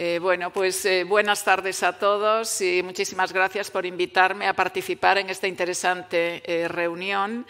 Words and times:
Eh, 0.00 0.20
bueno, 0.22 0.52
pues 0.52 0.84
eh, 0.84 1.02
buenas 1.02 1.42
tardes 1.42 1.82
a 1.82 1.98
todos 1.98 2.60
y 2.60 2.84
muchísimas 2.84 3.32
gracias 3.32 3.68
por 3.68 3.84
invitarme 3.84 4.46
a 4.46 4.52
participar 4.52 5.18
en 5.18 5.28
esta 5.28 5.48
interesante 5.48 6.40
eh, 6.46 6.68
reunión. 6.68 7.44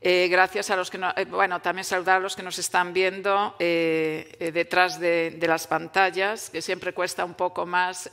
gracias 0.00 0.70
a 0.70 0.76
los 0.76 0.90
que, 0.90 1.00
bueno, 1.28 1.60
también 1.60 1.84
saludar 1.84 2.18
a 2.18 2.20
los 2.20 2.36
que 2.36 2.44
nos 2.44 2.56
están 2.56 2.92
viendo 2.92 3.56
detrás 3.58 5.00
de, 5.00 5.36
las 5.40 5.66
pantallas, 5.66 6.50
que 6.50 6.62
siempre 6.62 6.92
cuesta 6.92 7.24
un 7.24 7.34
poco 7.34 7.66
más 7.66 8.08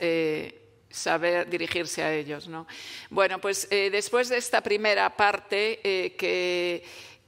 saber 0.90 1.48
dirigirse 1.48 2.02
a 2.02 2.12
ellos. 2.12 2.48
¿no? 2.48 2.66
Bueno, 3.08 3.38
pues 3.40 3.68
después 3.70 4.28
de 4.30 4.38
esta 4.38 4.62
primera 4.62 5.16
parte 5.16 5.78
que 6.18 6.82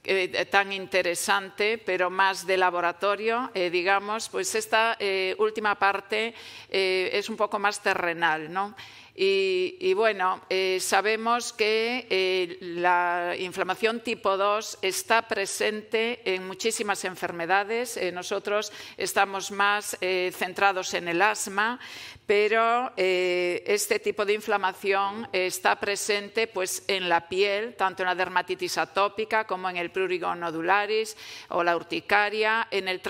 eh, 0.05 0.47
tan 0.51 0.73
interesante, 0.73 1.79
pero 1.79 2.11
más 2.11 2.45
de 2.45 2.57
laboratorio, 2.57 3.53
eh, 3.55 3.71
digamos, 3.71 4.29
pues 4.29 4.53
esta 4.57 4.97
eh, 4.99 5.37
última 5.39 5.77
parte 5.77 6.35
es 6.69 7.29
un 7.29 7.37
poco 7.37 7.61
más 7.61 7.81
terrenal, 7.81 8.53
¿no? 8.53 8.75
Y, 9.15 9.93
bueno, 9.93 10.41
sabemos 10.81 11.53
que 11.53 12.57
la 12.61 13.35
inflamación 13.39 14.01
tipo 14.01 14.39
2 14.39 14.79
está 14.81 15.29
presente 15.29 16.21
en 16.25 16.47
muchísimas 16.47 17.05
enfermedades. 17.05 18.01
nosotros 18.13 18.73
estamos 18.97 19.51
más 19.51 19.99
centrados 20.33 20.95
en 20.95 21.09
el 21.09 21.21
asma, 21.21 21.79
pero 22.27 22.93
eh, 22.97 23.63
este 23.67 23.99
tipo 23.99 24.25
de 24.25 24.35
inflamación 24.35 25.29
está 25.33 25.79
presente 25.79 26.47
pues, 26.47 26.85
en 26.89 27.09
la 27.09 27.29
piel, 27.29 27.75
tanto 27.75 28.03
en 28.03 28.09
la 28.09 28.15
dermatitis 28.15 28.79
atópica 28.79 29.47
como 29.47 29.69
en 29.69 29.77
el 29.77 29.91
prurigo 29.91 30.35
nodularis 30.35 31.17
o 31.49 31.63
la 31.63 31.77
urticaria, 31.77 32.69
en 32.71 32.89
el 32.89 33.01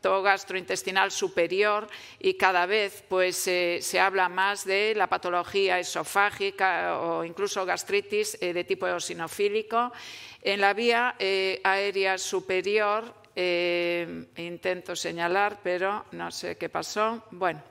tracto 0.00 0.22
gastrointestinal 0.22 1.10
superior 1.10 1.86
y 2.18 2.34
cada 2.34 2.64
vez 2.66 3.04
pues, 3.08 3.46
eh, 3.46 3.80
se 3.82 4.00
habla 4.00 4.28
más 4.28 4.64
de 4.64 4.94
la 4.96 5.08
patología 5.08 5.78
esofágica 5.78 6.98
o 6.98 7.24
incluso 7.24 7.66
gastritis 7.66 8.38
eh, 8.40 8.52
de 8.52 8.64
tipo 8.64 8.86
eosinofílico. 8.86 9.92
En 10.42 10.60
la 10.60 10.72
vía 10.72 11.16
aérea 11.62 12.16
superior 12.16 13.20
eh, 13.36 14.26
intento 14.36 14.96
señalar, 14.96 15.60
pero 15.62 16.06
no 16.12 16.30
sé 16.30 16.56
qué 16.56 16.68
pasó. 16.68 17.24
Bueno, 17.30 17.62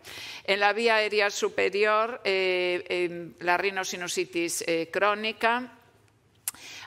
en 0.43 0.59
la 0.59 0.71
vía 0.71 0.95
aérea 0.95 1.29
superior, 1.29 2.21
eh, 2.23 3.33
la 3.39 3.57
rinosinusitis 3.57 4.63
eh, 4.65 4.89
crónica, 4.91 5.78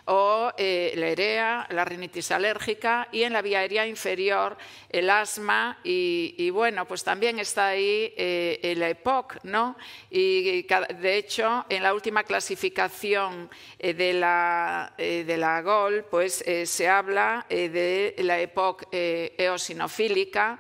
o 0.07 0.51
eh, 0.57 0.93
la 0.97 1.09
EREA, 1.09 1.67
la 1.71 1.85
rinitis 1.85 2.33
alérgica 2.33 3.09
y 3.13 3.23
en 3.23 3.33
la 3.33 3.43
vía 3.43 3.61
aérea 3.61 3.87
inferior 3.87 4.57
el 4.89 5.09
asma 5.09 5.79
y, 5.85 6.51
bueno, 6.51 6.87
pues 6.87 7.05
también 7.05 7.39
está 7.39 7.69
ahí 7.69 8.13
eh, 8.17 8.59
el 8.63 8.83
EPOC, 8.83 9.45
¿no? 9.45 9.77
Y 10.11 10.63
de 10.63 11.17
hecho 11.17 11.65
en 11.69 11.83
la 11.83 11.95
última 11.95 12.25
clasificación 12.25 13.49
eh, 13.79 13.95
de, 13.95 14.13
la, 14.13 14.93
de 14.99 15.37
la 15.37 15.63
GOL 15.63 16.05
pues 16.11 16.45
se 16.65 16.89
habla 16.89 17.47
de 17.49 18.15
la 18.19 18.41
EPOC 18.41 18.89
eosinofílica 18.93 20.59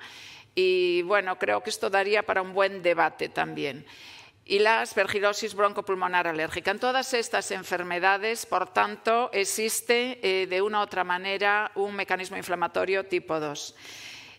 y 0.55 1.03
bueno, 1.03 1.39
creo 1.39 1.63
que 1.63 1.71
esto 1.71 1.91
daría 1.91 2.23
para 2.23 2.43
un 2.43 2.53
buen 2.53 2.83
debate 2.83 3.29
también 3.29 3.85
y 4.45 4.59
la 4.59 4.81
aspergilosis 4.81 5.55
broncopulmonar 5.55 6.27
alérgica. 6.27 6.71
En 6.71 6.81
todas 6.81 7.15
estas 7.15 7.51
enfermedades, 7.51 8.47
por 8.47 8.73
tanto, 8.73 9.31
existe 9.33 10.19
eh, 10.23 10.47
de 10.47 10.63
una 10.63 10.81
u 10.81 10.83
otra 10.83 11.05
manera 11.05 11.71
un 11.75 11.95
mecanismo 11.95 12.37
inflamatorio 12.37 13.07
tipo 13.07 13.39
2. 13.39 13.75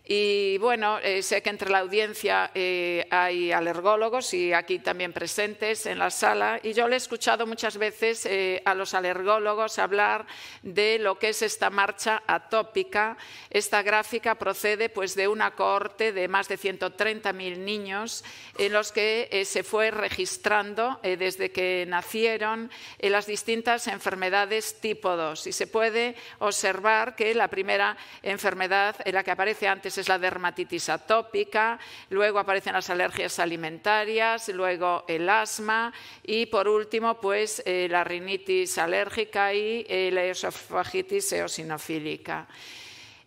Y 0.05 0.57
bueno, 0.57 0.99
eh, 0.99 1.23
sé 1.23 1.41
que 1.41 1.49
entre 1.49 1.69
la 1.69 1.79
audiencia 1.79 2.51
eh, 2.53 3.07
hay 3.09 3.53
alergólogos 3.53 4.33
y 4.33 4.51
aquí 4.51 4.79
también 4.79 5.13
presentes 5.13 5.85
en 5.85 5.97
la 5.97 6.09
sala. 6.09 6.59
Y 6.61 6.73
yo 6.73 6.89
le 6.89 6.95
he 6.95 6.97
escuchado 6.97 7.47
muchas 7.47 7.77
veces 7.77 8.25
eh, 8.25 8.61
a 8.65 8.73
los 8.73 8.93
alergólogos 8.95 9.79
hablar 9.79 10.25
de 10.61 10.99
lo 10.99 11.17
que 11.17 11.29
es 11.29 11.41
esta 11.41 11.69
marcha 11.69 12.21
atópica. 12.27 13.15
Esta 13.49 13.81
gráfica 13.81 14.35
procede 14.35 14.89
pues, 14.89 15.15
de 15.15 15.29
una 15.29 15.51
cohorte 15.51 16.11
de 16.11 16.27
más 16.27 16.49
de 16.49 16.59
130.000 16.59 17.59
niños 17.59 18.25
en 18.57 18.73
los 18.73 18.91
que 18.91 19.43
se 19.45 19.63
fue 19.63 19.89
registrando 19.89 20.99
desde 21.01 21.51
que 21.51 21.85
nacieron 21.87 22.69
las 22.99 23.25
distintas 23.25 23.87
enfermedades 23.87 24.81
tipo 24.81 25.15
2. 25.15 25.47
Y 25.47 25.53
se 25.53 25.67
puede 25.67 26.15
observar 26.39 27.15
que 27.15 27.33
la 27.33 27.47
primera 27.47 27.95
enfermedad 28.21 28.97
en 29.05 29.15
la 29.15 29.23
que 29.23 29.31
aparece 29.31 29.67
antes 29.67 29.92
es 29.97 30.07
la 30.07 30.19
dermatitis 30.19 30.89
atópica, 30.89 31.79
luego 32.09 32.39
aparecen 32.39 32.73
las 32.73 32.89
alergias 32.89 33.39
alimentarias, 33.39 34.49
luego 34.49 35.05
el 35.07 35.27
asma 35.29 35.93
y 36.23 36.45
por 36.47 36.67
último 36.67 37.19
pues 37.19 37.61
eh, 37.65 37.87
la 37.89 38.03
rinitis 38.03 38.77
alérgica 38.77 39.53
y 39.53 39.85
eh, 39.87 40.09
la 40.11 40.23
esofagitis 40.25 41.31
eosinofílica. 41.33 42.47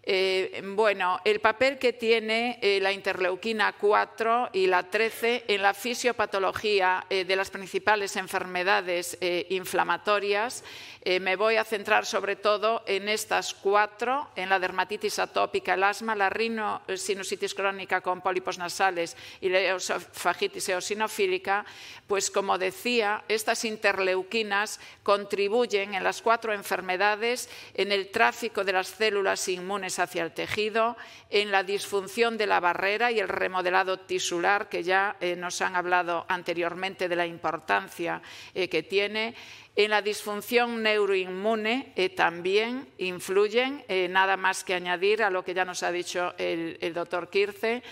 Eh, 0.08 0.62
bueno, 0.64 1.20
el 1.24 1.40
papel 1.40 1.78
que 1.78 1.92
tiene 1.92 2.60
la 2.80 2.92
interleuquina 2.92 3.72
4 3.72 4.50
y 4.52 4.68
la 4.68 4.84
13 4.84 5.44
en 5.48 5.62
la 5.62 5.74
fisiopatología 5.74 7.04
de 7.10 7.36
las 7.36 7.50
principales 7.50 8.14
enfermedades 8.14 9.18
inflamatorias 9.48 10.62
eh, 11.08 11.20
me 11.20 11.36
voy 11.36 11.54
a 11.54 11.62
centrar 11.62 12.04
sobre 12.04 12.34
todo 12.34 12.82
en 12.84 13.08
estas 13.08 13.54
cuatro, 13.54 14.28
en 14.34 14.48
la 14.48 14.58
dermatitis 14.58 15.20
atópica, 15.20 15.74
el 15.74 15.84
asma, 15.84 16.16
la 16.16 16.28
rinosinusitis 16.28 17.54
crónica 17.54 18.00
con 18.00 18.20
pólipos 18.20 18.58
nasales 18.58 19.16
y 19.40 19.48
la 19.48 19.60
eosofagitis 19.60 20.68
eosinofílica, 20.68 21.64
pues 22.08 22.28
como 22.28 22.58
decía, 22.58 23.22
estas 23.28 23.64
interleuquinas 23.64 24.80
contribuyen 25.04 25.94
en 25.94 26.02
las 26.02 26.22
cuatro 26.22 26.52
enfermedades 26.52 27.48
en 27.74 27.92
el 27.92 28.08
tráfico 28.08 28.64
de 28.64 28.72
las 28.72 28.88
células 28.88 29.46
inmunes 29.46 29.95
hacia 29.98 30.22
el 30.22 30.32
tejido, 30.32 30.96
en 31.30 31.50
la 31.50 31.62
disfunción 31.62 32.36
de 32.36 32.46
la 32.46 32.60
barrera 32.60 33.10
y 33.10 33.20
el 33.20 33.28
remodelado 33.28 33.98
tisular, 34.00 34.68
que 34.68 34.82
ya 34.82 35.16
eh, 35.20 35.36
nos 35.36 35.60
han 35.62 35.76
hablado 35.76 36.24
anteriormente 36.28 37.08
de 37.08 37.16
la 37.16 37.26
importancia 37.26 38.22
eh, 38.54 38.68
que 38.68 38.82
tiene, 38.82 39.34
En 39.78 39.90
la 39.90 40.00
disfunción 40.00 40.82
neuroinmune 40.82 41.92
eh, 41.96 42.08
también 42.08 42.88
influyen, 42.96 43.84
eh, 43.88 44.08
nada 44.08 44.38
más 44.38 44.64
que 44.64 44.72
añadir 44.72 45.22
a 45.22 45.28
lo 45.28 45.44
que 45.44 45.52
ya 45.52 45.66
nos 45.66 45.82
ha 45.82 45.92
dicho 45.92 46.32
el, 46.38 46.78
el 46.80 46.94
doctor 46.94 47.28
Kirce, 47.28 47.82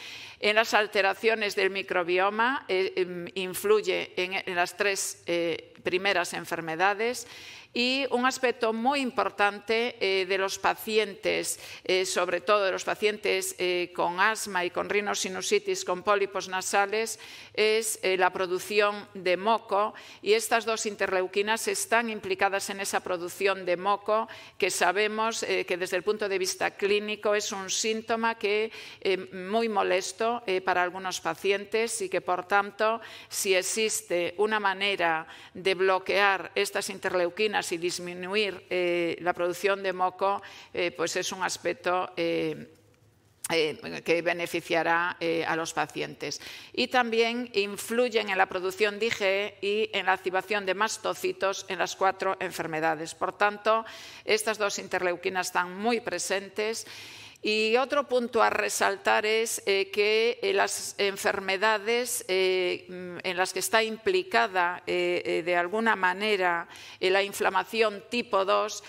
en 0.40 0.56
las 0.56 0.72
alteraciones 0.72 1.54
del 1.54 1.68
microbioma 1.68 2.64
eh, 2.68 3.30
influye 3.34 4.12
en, 4.16 4.32
en, 4.32 4.56
las 4.56 4.78
tres 4.78 5.22
eh, 5.26 5.74
primeras 5.82 6.32
enfermedades. 6.32 7.26
Y 7.76 8.06
un 8.10 8.24
aspecto 8.24 8.72
muy 8.72 9.00
importante 9.00 9.96
eh, 9.98 10.26
de 10.26 10.38
los 10.38 10.60
pacientes, 10.60 11.58
eh, 11.82 12.06
sobre 12.06 12.40
todo 12.40 12.64
de 12.64 12.70
los 12.70 12.84
pacientes 12.84 13.56
eh, 13.58 13.90
con 13.96 14.20
asma 14.20 14.64
y 14.64 14.70
con 14.70 14.88
rinosinusitis, 14.88 15.84
con 15.84 16.04
pólipos 16.04 16.46
nasales, 16.46 17.18
es 17.52 17.98
eh, 18.04 18.16
la 18.16 18.30
producción 18.30 19.08
de 19.14 19.36
moco. 19.36 19.92
Y 20.22 20.34
estas 20.34 20.64
dos 20.64 20.86
interleuquinas 20.86 21.66
están 21.74 22.08
implicadas 22.08 22.70
en 22.70 22.80
esa 22.80 23.00
producción 23.00 23.66
de 23.66 23.76
moco 23.76 24.28
que 24.56 24.70
sabemos 24.70 25.44
que 25.44 25.76
desde 25.76 25.96
el 25.96 26.02
punto 26.02 26.28
de 26.28 26.38
vista 26.38 26.70
clínico 26.72 27.34
es 27.34 27.52
un 27.52 27.68
síntoma 27.68 28.36
que 28.36 28.72
muy 29.32 29.68
molesto 29.68 30.42
para 30.64 30.82
algunos 30.82 31.20
pacientes 31.20 32.00
y 32.00 32.08
que 32.08 32.20
por 32.20 32.46
tanto 32.46 33.00
si 33.28 33.54
existe 33.54 34.34
una 34.38 34.58
manera 34.60 35.26
de 35.52 35.74
bloquear 35.74 36.52
estas 36.54 36.90
interleuquinas 36.90 37.70
y 37.72 37.78
disminuir 37.78 38.66
eh, 38.70 39.16
la 39.20 39.32
producción 39.32 39.82
de 39.82 39.92
moco, 39.92 40.42
eh, 40.72 40.90
pues 40.90 41.16
es 41.16 41.32
un 41.32 41.43
aspecto 41.43 42.12
eh, 43.50 44.02
que 44.05 44.23
beneficiará 44.23 45.19
a 45.46 45.56
los 45.56 45.73
pacientes. 45.73 46.41
Y 46.73 46.88
también 46.88 47.50
influyen 47.55 48.31
en 48.31 48.38
la 48.38 48.46
producción 48.46 48.99
de 48.99 49.06
IgE 49.06 49.58
y 49.61 49.91
en 49.93 50.06
la 50.06 50.12
activación 50.12 50.64
de 50.67 50.75
mastocitos 50.75 51.67
en 51.69 51.79
las 51.79 51.96
cuatro 51.96 52.37
enfermedades. 52.41 53.14
Por 53.14 53.37
tanto, 53.37 53.85
estas 54.25 54.58
dos 54.58 54.79
interleuquinas 54.79 55.49
están 55.49 55.76
muy 55.76 56.00
presentes. 56.00 56.87
Y 57.46 57.76
otro 57.76 58.08
punto 58.08 58.43
a 58.43 58.49
resaltar 58.49 59.26
es 59.26 59.62
eh, 59.67 59.90
que 59.93 60.38
eh, 60.40 60.55
las 60.55 60.94
enfermedades 60.97 62.25
eh, 62.26 62.87
mm, 62.88 63.19
en 63.23 63.37
las 63.37 63.52
que 63.52 63.58
está 63.58 63.82
implicada 63.82 64.82
de 64.87 65.55
alguna 65.55 65.94
manera 65.94 66.67
la 67.00 67.23
inflamación 67.23 68.02
tipo 68.08 68.47
2 68.47 68.82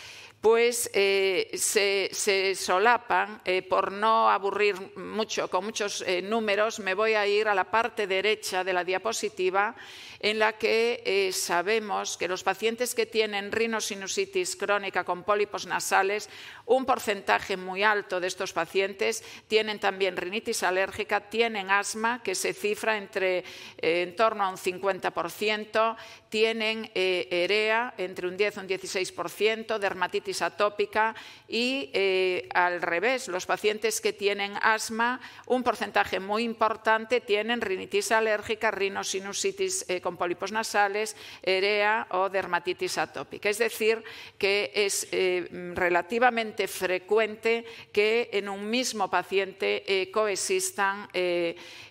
pues 0.45 0.91
se, 0.93 2.53
solapan. 2.55 3.41
Eh, 3.45 3.63
por 3.63 3.91
no 3.91 4.29
aburrir 4.29 4.75
mucho 4.95 5.49
con 5.49 5.65
muchos 5.65 6.03
eh, 6.05 6.21
números, 6.21 6.79
me 6.79 6.93
voy 6.93 7.15
a 7.15 7.25
ir 7.25 7.47
a 7.47 7.55
la 7.55 7.63
parte 7.63 8.05
derecha 8.05 8.63
de 8.63 8.71
la 8.71 8.83
diapositiva 8.83 9.75
en 10.19 10.37
la 10.37 10.53
que 10.53 11.31
sabemos 11.33 12.17
que 12.17 12.27
los 12.27 12.43
pacientes 12.43 12.95
que 12.95 13.05
tienen 13.05 13.51
rinosinusitis 13.51 14.55
crónica 14.55 15.03
con 15.03 15.23
pólipos 15.23 15.65
nasales, 15.67 16.29
un 16.65 16.85
porcentaje 16.85 17.57
muy 17.57 17.83
alto 17.83 18.19
de 18.19 18.27
estos 18.27 18.53
pacientes 18.53 19.23
tienen 19.47 19.79
también 19.79 20.17
rinitis 20.17 20.63
alérgica, 20.63 21.29
tienen 21.29 21.69
asma, 21.69 22.23
que 22.23 22.33
se 22.33 22.53
cifra 22.53 22.97
entre 22.97 23.43
en 23.77 24.15
torno 24.15 24.45
a 24.45 24.49
un 24.49 24.57
50%, 24.57 25.95
tienen 26.29 26.89
EREA 26.95 27.93
entre 27.97 28.27
un 28.27 28.37
10 28.37 28.55
y 28.55 28.59
un 28.59 28.67
16%, 28.67 29.77
dermatitis 29.77 30.34
atópica 30.41 31.15
y 31.47 31.89
eh, 31.93 32.49
al 32.53 32.81
revés, 32.81 33.27
los 33.27 33.45
pacientes 33.45 34.01
que 34.01 34.13
tienen 34.13 34.53
asma, 34.61 35.19
un 35.45 35.63
porcentaje 35.63 36.19
muy 36.19 36.43
importante 36.43 37.21
tienen 37.21 37.61
rinitis 37.61 38.11
alérgica, 38.11 38.71
rinosinusitis 38.71 39.85
eh, 39.87 40.01
con 40.01 40.17
pólipos 40.17 40.51
nasales, 40.51 41.15
EREA 41.41 42.07
o 42.11 42.29
dermatitis 42.29 42.97
atópica. 42.97 43.49
Es 43.49 43.57
decir, 43.57 44.03
que 44.37 44.71
es 44.73 45.07
eh, 45.11 45.47
relativamente 45.75 46.67
frecuente 46.67 47.65
que 47.91 48.29
en 48.33 48.49
un 48.49 48.69
mismo 48.69 49.09
paciente 49.09 50.09
coexistan 50.11 51.07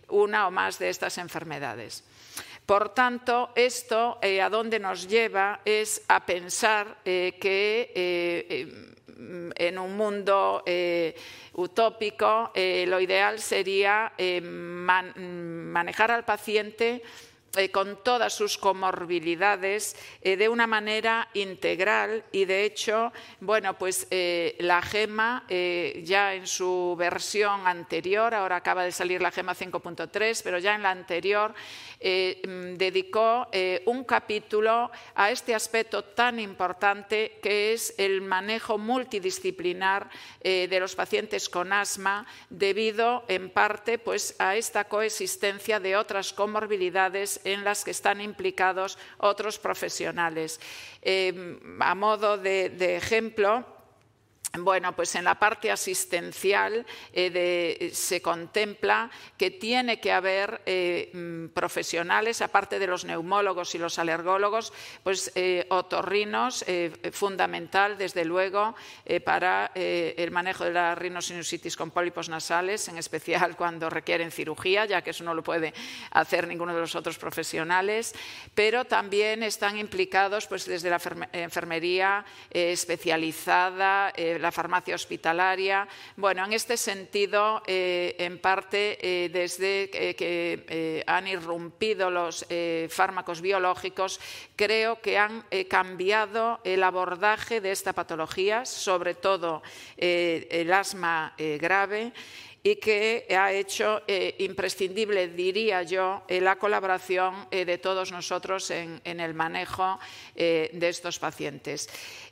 una 0.09 0.47
o 0.47 0.51
más 0.51 0.79
de 0.79 0.89
estas 0.89 1.19
enfermedades. 1.19 2.05
Por 2.67 2.95
tanto, 2.95 3.51
esto 3.55 4.19
eh, 4.23 4.41
a 4.41 4.49
dónde 4.49 4.79
nos 4.79 5.07
lleva 5.07 5.61
es 5.67 6.03
a 6.09 6.25
pensar 6.25 6.97
eh, 7.05 7.37
que 7.39 7.93
eh, 7.95 8.95
en 9.57 9.79
un 9.79 9.97
mundo 9.97 10.65
utópico 11.53 12.53
lo 12.55 13.01
ideal 13.01 13.39
sería 13.39 14.13
manejar 14.43 16.11
al 16.11 16.25
paciente 16.25 17.03
con 17.71 18.03
todas 18.03 18.35
sus 18.35 18.59
comorbilidades 18.59 19.97
eh, 20.23 20.37
de 20.37 20.49
una 20.49 20.67
manera 20.67 21.29
integral 21.35 22.25
y 22.33 22.47
de 22.47 22.65
hecho, 22.65 23.13
bueno, 23.41 23.79
pues 23.79 24.09
eh, 24.11 24.57
la 24.59 24.83
GEMA 24.83 25.45
ya 26.03 26.35
en 26.35 26.47
su 26.47 26.97
versión 26.99 27.67
anterior, 27.67 28.35
ahora 28.35 28.57
acaba 28.57 28.85
de 28.85 28.93
salir 28.93 29.23
la 29.23 29.31
GEMA 29.31 29.55
5.3, 29.55 30.41
pero 30.43 30.59
ya 30.59 30.75
en 30.75 30.83
la 30.83 30.91
anterior 30.91 31.55
mm, 31.55 32.75
dedicó 32.75 33.49
un 33.87 34.05
capítulo 34.05 34.91
a 35.15 35.31
este 35.31 35.55
aspecto 35.55 36.03
tan 36.03 36.41
importante 36.41 37.39
que 37.43 37.73
es 37.73 37.95
el 37.99 38.21
manejo 38.21 38.79
multidisciplinar 38.79 40.11
de 40.43 40.81
los 40.81 40.95
pacientes 40.95 41.49
con 41.49 41.73
asma 41.73 42.27
debido 42.51 43.25
en 43.29 43.51
parte 43.51 43.99
pues 43.99 44.35
a 44.39 44.57
esta 44.57 44.85
coexistencia 44.85 45.81
de 45.81 45.97
otras 45.97 46.33
comorbilidades 46.33 47.41
en 47.45 47.65
las 47.65 47.85
que 47.85 47.91
están 47.91 48.21
implicados 48.21 48.99
otros 49.19 49.59
profesionales. 49.59 50.61
Eh, 51.03 51.59
a 51.81 51.95
modo 51.95 52.39
de 52.39 52.97
ejemplo, 52.97 53.74
bueno, 54.59 54.95
pues 54.95 55.15
en 55.17 55.25
la 55.25 55.35
parte 55.35 55.71
asistencial 55.71 56.87
eh, 57.13 57.91
se 57.93 58.23
contempla 58.23 59.11
que 59.37 59.51
tiene 59.51 60.01
que 60.01 60.13
haber 60.13 60.63
eh, 60.65 61.11
mm, 61.13 61.49
profesionales, 61.49 62.41
aparte 62.41 62.79
de 62.79 62.87
los 62.87 63.05
neumólogos 63.05 63.75
y 63.75 63.79
los 63.79 63.99
alergólogos, 63.99 64.73
pues 65.03 65.33
eh, 65.35 65.67
otorrinos, 65.71 66.65
fundamental 67.13 67.99
desde 67.99 68.25
luego 68.25 68.75
para 69.25 69.71
el 69.75 70.31
manejo 70.31 70.65
de 70.65 70.73
la 70.73 70.95
rinosinusitis 70.95 71.77
con 71.77 71.91
pólipos 71.91 72.29
nasales, 72.29 72.89
en 72.89 72.99
especial 72.99 73.57
cuando 73.57 73.91
requieren 73.91 74.31
cirugía, 74.31 74.85
ya 74.85 75.03
que 75.03 75.11
eso 75.11 75.25
no 75.25 75.35
lo 75.35 75.43
puede 75.43 75.75
hacer 76.11 76.47
ninguno 76.47 76.75
de 76.75 76.81
los 76.81 76.95
otros 76.95 77.19
profesionales, 77.19 78.15
pero 78.55 78.85
también 78.85 79.43
están 79.43 79.79
implicados 79.79 80.47
pues, 80.47 80.67
desde 80.67 80.91
la 80.91 81.01
enfermería 81.33 82.25
especializada, 82.51 84.13
la 84.39 84.53
farmacia 84.53 84.95
hospitalaria. 84.95 85.89
Bueno, 86.17 86.45
en 86.45 86.53
este 86.53 86.77
sentido, 86.77 87.63
eh, 87.67 88.17
en 88.19 88.39
parte, 88.39 88.99
eh, 89.01 89.29
desde 89.29 89.91
que 89.91 91.05
han 91.07 91.27
irrumpido 91.27 92.11
los 92.11 92.47
eh, 92.49 92.89
fármacos 92.91 93.41
biológicos, 93.41 94.21
creo 94.57 95.01
que 95.01 95.19
han 95.19 95.45
cambiado 95.69 96.61
el 96.65 96.83
abordaje 96.83 97.61
de 97.61 97.73
esta 97.73 97.93
patología, 97.93 98.65
sobre 98.65 99.15
todo 99.15 99.63
el 99.97 100.73
asma 100.73 101.35
grave 101.39 102.13
y 102.67 102.77
que 102.77 103.27
ha 103.39 103.53
hecho 103.53 104.01
eh, 104.09 104.37
imprescindible, 104.39 105.29
diría 105.29 105.83
yo, 105.83 106.23
eh, 106.27 106.41
la 106.41 106.57
colaboración 106.57 107.47
eh, 107.51 107.67
de 107.67 107.77
todos 107.77 108.11
nosotros 108.11 108.71
en, 108.71 109.03
el 109.05 109.35
manejo 109.35 110.01
de 110.35 110.89
estos 110.89 111.19
pacientes. 111.19 111.89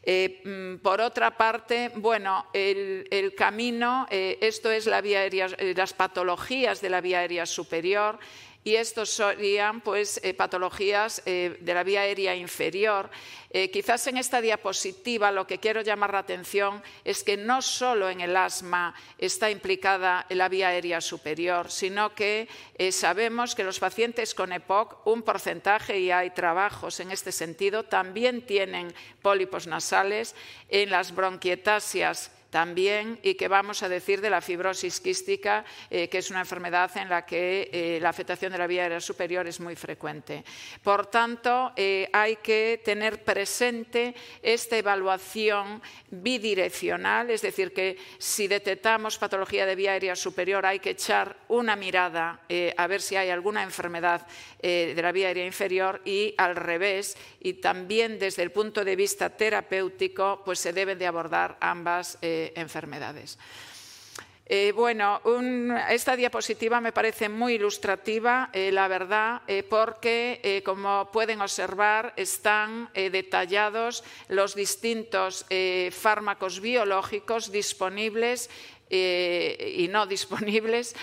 Mm, 0.07 0.77
por 0.77 1.03
otra 1.03 1.37
parte, 1.37 1.93
bueno, 1.97 2.47
el, 2.55 3.07
el 3.11 3.35
camino, 3.35 4.07
esto 4.11 4.71
es 4.71 4.87
la 4.87 5.03
vía 5.03 5.21
aérea, 5.21 5.49
las 5.77 5.93
patologías 5.93 6.81
de 6.81 6.89
la 6.89 7.03
vía 7.03 7.21
aérea 7.21 7.45
superior 7.45 8.19
y 8.65 8.77
estos 8.77 9.11
serían 9.11 9.81
pues, 9.81 10.21
eh, 10.23 10.35
patologías 10.35 11.23
eh, 11.27 11.57
de 11.61 11.75
la 11.75 11.83
vía 11.83 12.03
aérea 12.03 12.35
inferior. 12.35 13.11
Eh, 13.51 13.71
quizás 13.71 14.07
en 14.07 14.17
esta 14.17 14.41
diapositiva 14.41 15.33
lo 15.33 15.47
que 15.47 15.59
quiero 15.59 15.83
llamar 15.83 16.13
la 16.13 16.21
atención 16.21 16.83
es 17.05 17.23
que 17.23 17.37
no 17.37 17.61
solo 17.61 18.09
en 18.09 18.21
el 18.21 18.37
asma 18.37 18.95
está 19.19 19.51
implicada 19.51 20.27
la 20.31 20.49
vía 20.49 20.69
aérea 20.69 21.01
superior, 21.01 21.71
sino 21.71 22.15
que 22.15 22.49
sabemos 22.91 23.55
que 23.55 23.65
los 23.65 23.79
pacientes 23.79 24.35
con 24.35 24.53
EPOC, 24.53 25.07
un 25.07 25.23
porcentaje, 25.23 25.99
y 25.99 26.11
hay 26.11 26.31
trabajos 26.31 27.01
en 27.01 27.11
este 27.11 27.31
sentido, 27.31 27.85
también 27.85 28.47
tienen 28.47 28.95
pólipos 29.21 29.67
nasales 29.67 30.35
en 30.69 30.91
las 30.91 31.15
bronquietasias 31.15 32.31
también 32.53 33.19
y 33.23 33.35
que 33.35 33.49
vamos 33.49 33.83
a 33.83 33.89
decir 33.89 34.21
de 34.21 34.29
la 34.29 34.43
fibrosis 34.43 35.01
quística, 35.01 35.65
eh, 35.89 36.09
que 36.09 36.19
es 36.19 36.31
una 36.31 36.41
enfermedad 36.41 36.95
en 36.99 37.09
la 37.09 37.25
que 37.25 37.71
eh, 37.73 37.99
la 37.99 38.11
afectación 38.11 38.53
de 38.53 38.59
la 38.59 38.67
vía 38.67 38.83
aérea 38.83 39.01
superior 39.01 39.47
es 39.47 39.59
muy 39.59 39.75
frecuente. 39.75 40.45
Por 40.83 41.07
tanto, 41.07 41.73
eh, 41.77 42.11
hay 42.13 42.37
que 42.37 42.83
tener 42.85 43.25
presente 43.25 44.15
esta 44.43 44.77
evaluación 44.77 45.81
bidireccional, 46.11 47.31
es 47.31 47.41
decir, 47.41 47.73
que 47.73 47.97
si 48.19 48.49
detectamos 48.49 49.17
patología 49.17 49.65
de 49.65 49.75
vía 49.75 49.93
aérea 49.93 50.15
superior 50.15 50.67
hay 50.67 50.79
que 50.79 50.91
echar 50.91 51.35
una 51.49 51.75
mirada 51.75 52.41
a 52.77 52.87
ver 52.87 53.01
si 53.01 53.17
hay 53.17 53.31
alguna 53.31 53.63
enfermedad 53.63 54.27
de 54.61 55.01
la 55.01 55.11
vía 55.11 55.29
aérea 55.29 55.47
inferior 55.47 56.03
y 56.05 56.35
al 56.37 56.55
revés, 56.55 57.17
y 57.41 57.55
también 57.55 58.19
desde 58.19 58.43
el 58.43 58.53
punto 58.53 58.85
de 58.85 58.95
vista 58.95 59.31
terapéutico, 59.31 60.43
pues 60.45 60.59
se 60.59 60.75
deben 60.75 60.99
de 60.99 61.07
abordar 61.07 61.57
ambas 61.61 62.19
enfermedades. 62.57 63.39
Eh, 64.55 64.73
bueno, 64.73 65.23
esta 65.89 66.15
diapositiva 66.15 66.79
me 66.81 66.93
parece 66.93 67.31
muy 67.31 67.55
ilustrativa, 67.55 68.51
eh, 68.53 68.71
la 68.71 68.87
verdad, 68.87 69.41
eh, 69.47 69.63
porque, 69.63 70.63
como 70.65 71.11
pueden 71.11 71.41
observar, 71.41 72.13
están 72.17 72.91
detallados 72.93 74.05
los 74.29 74.55
distintos 74.55 75.47
fármacos 75.91 76.61
biológicos 76.61 77.51
disponibles 77.51 78.51
y 78.93 79.89
no 79.89 80.07
disponibles 80.13 80.95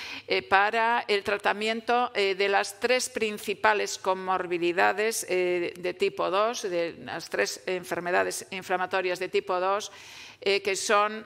para 0.47 1.03
el 1.07 1.23
tratamiento 1.23 2.11
de 2.13 2.49
las 2.49 2.79
tres 2.79 3.09
principales 3.09 3.97
comorbilidades 3.97 5.25
de 5.27 5.95
tipo 5.97 6.29
2, 6.29 6.61
de 6.69 6.95
las 7.03 7.29
tres 7.29 7.63
enfermedades 7.65 8.45
inflamatorias 8.51 9.17
de 9.17 9.29
tipo 9.29 9.59
2, 9.59 9.91
que 10.39 10.75
son 10.75 11.25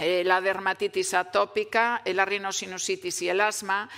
eh, 0.00 0.24
la 0.24 0.40
dermatitis 0.40 1.12
atópica, 1.12 2.00
la 2.06 2.24
rinosinusitis 2.24 3.20
y 3.20 3.28
el 3.28 3.40
asma. 3.40 3.88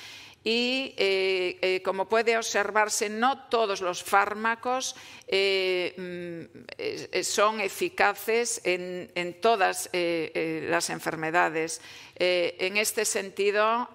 Y 0.45 0.95
eh, 0.97 1.59
eh, 1.63 1.83
como 1.85 2.09
puede 2.09 2.37
observarse, 2.37 3.09
no 3.09 3.45
todos 3.45 3.81
los 3.81 4.03
fármacos 4.03 4.97
mm, 5.31 6.43
son 7.23 7.61
eficaces 7.61 8.61
en, 8.65 9.41
todas 9.41 9.89
las 9.93 10.91
enfermedades. 10.91 11.81
en 12.17 12.77
este 12.77 13.05
sentido, 13.05 13.89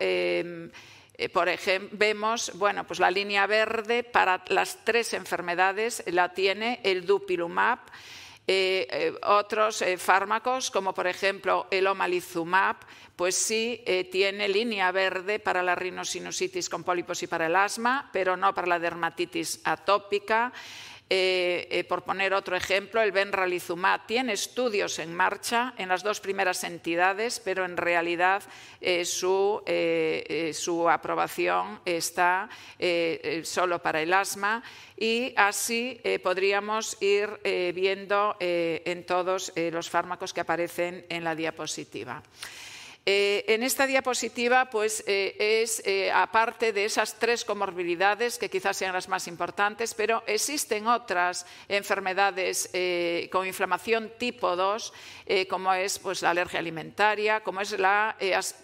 por 1.34 1.50
ejemplo, 1.50 1.98
vemos, 1.98 2.52
bueno, 2.56 2.86
pues 2.88 3.00
la 3.00 3.12
línea 3.12 3.46
verde 3.46 4.04
para 4.04 4.44
las 4.48 4.86
tres 4.86 5.14
enfermedades 5.14 6.04
la 6.08 6.34
tiene 6.34 6.80
el 6.84 7.06
dupilumab. 7.06 7.80
Eh, 8.50 8.88
eh, 8.90 9.14
otros 9.24 9.82
eh, 9.82 9.98
fármacos, 9.98 10.72
como 10.72 10.94
por 10.94 11.06
ejemplo 11.06 11.68
el 11.70 11.86
omalizumab, 11.86 12.78
pues 13.18 13.36
sí 13.36 13.84
tiene 14.12 14.48
línea 14.48 14.92
verde 14.92 15.40
para 15.40 15.64
la 15.64 15.76
rinosinusitis 15.76 16.70
con 16.70 16.84
pólipos 16.84 17.24
y 17.24 17.28
para 17.28 17.48
el 17.48 17.56
asma, 17.56 18.10
pero 18.14 18.38
no 18.38 18.54
para 18.54 18.68
la 18.68 18.80
dermatitis 18.80 19.60
atópica. 19.64 20.54
Por 21.88 22.04
poner 22.04 22.34
otro 22.34 22.56
ejemplo, 22.56 23.02
el 23.02 23.12
benralizumab 23.12 24.06
tiene 24.06 24.34
estudios 24.34 25.00
en 25.00 25.14
marcha 25.14 25.74
en 25.78 25.90
las 25.90 26.04
dos 26.04 26.20
primeras 26.20 26.64
entidades, 26.64 27.40
pero 27.40 27.64
en 27.64 27.78
realidad 27.78 28.44
su, 29.06 29.62
su, 30.54 30.90
aprobación 30.90 31.80
está 31.86 32.50
solo 33.44 33.82
para 33.82 34.02
el 34.02 34.14
asma 34.14 34.62
y 34.98 35.34
así 35.38 36.02
podríamos 36.22 37.02
ir 37.02 37.30
viendo 37.74 38.36
en 38.40 39.06
todos 39.06 39.54
los 39.56 39.90
fármacos 39.90 40.34
que 40.34 40.42
aparecen 40.42 41.06
en 41.10 41.24
la 41.24 41.36
diapositiva. 41.36 42.22
Eh, 43.10 43.46
en 43.48 43.64
esta 43.64 43.88
diapositiva, 43.88 44.70
pues, 44.70 45.02
eh, 45.08 45.62
es 45.64 45.82
eh, 45.86 46.12
aparte 46.12 46.74
de 46.74 46.84
esas 46.84 47.18
tres 47.18 47.46
comorbilidades, 47.46 48.38
que 48.38 48.50
quizás 48.50 48.76
sean 48.76 48.92
las 48.92 49.08
más 49.08 49.30
importantes, 49.30 49.94
pero 49.94 50.24
existen 50.28 50.88
otras 50.88 51.46
enfermedades 51.70 52.70
con 53.32 53.48
inflamación 53.48 54.12
tipo 54.18 54.58
2, 54.58 54.94
como 55.50 55.74
es 55.74 56.00
pues, 56.00 56.22
la 56.22 56.32
alergia 56.32 56.60
alimentaria, 56.60 57.40
como 57.40 57.62
es 57.62 57.80
la, 57.80 58.18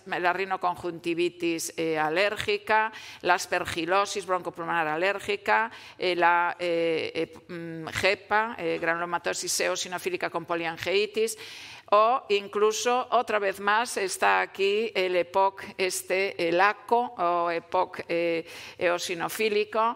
la 0.05 0.33
rinoconjuntivitis 0.33 1.73
alérgica, 1.97 2.91
la 3.21 3.35
aspergilosis 3.35 4.25
broncopulmonar 4.25 4.87
alérgica, 4.87 5.71
la 5.99 6.57
mm, 6.59 7.87
GEPA, 7.87 8.57
granulomatosis 8.79 9.61
eosinofílica 9.61 10.29
con 10.29 10.45
poliangeitis 10.45 11.37
o 11.95 12.23
incluso 12.29 13.07
otra 13.11 13.37
vez 13.37 13.59
más 13.59 13.97
está 13.97 14.41
aquí 14.41 14.91
el 14.95 15.15
EPOC, 15.15 15.63
este, 15.77 16.49
el 16.49 16.59
ACO 16.59 17.13
o 17.19 17.51
EPOC 17.51 18.05
eh, 18.09 18.47
eosinofílico. 18.79 19.95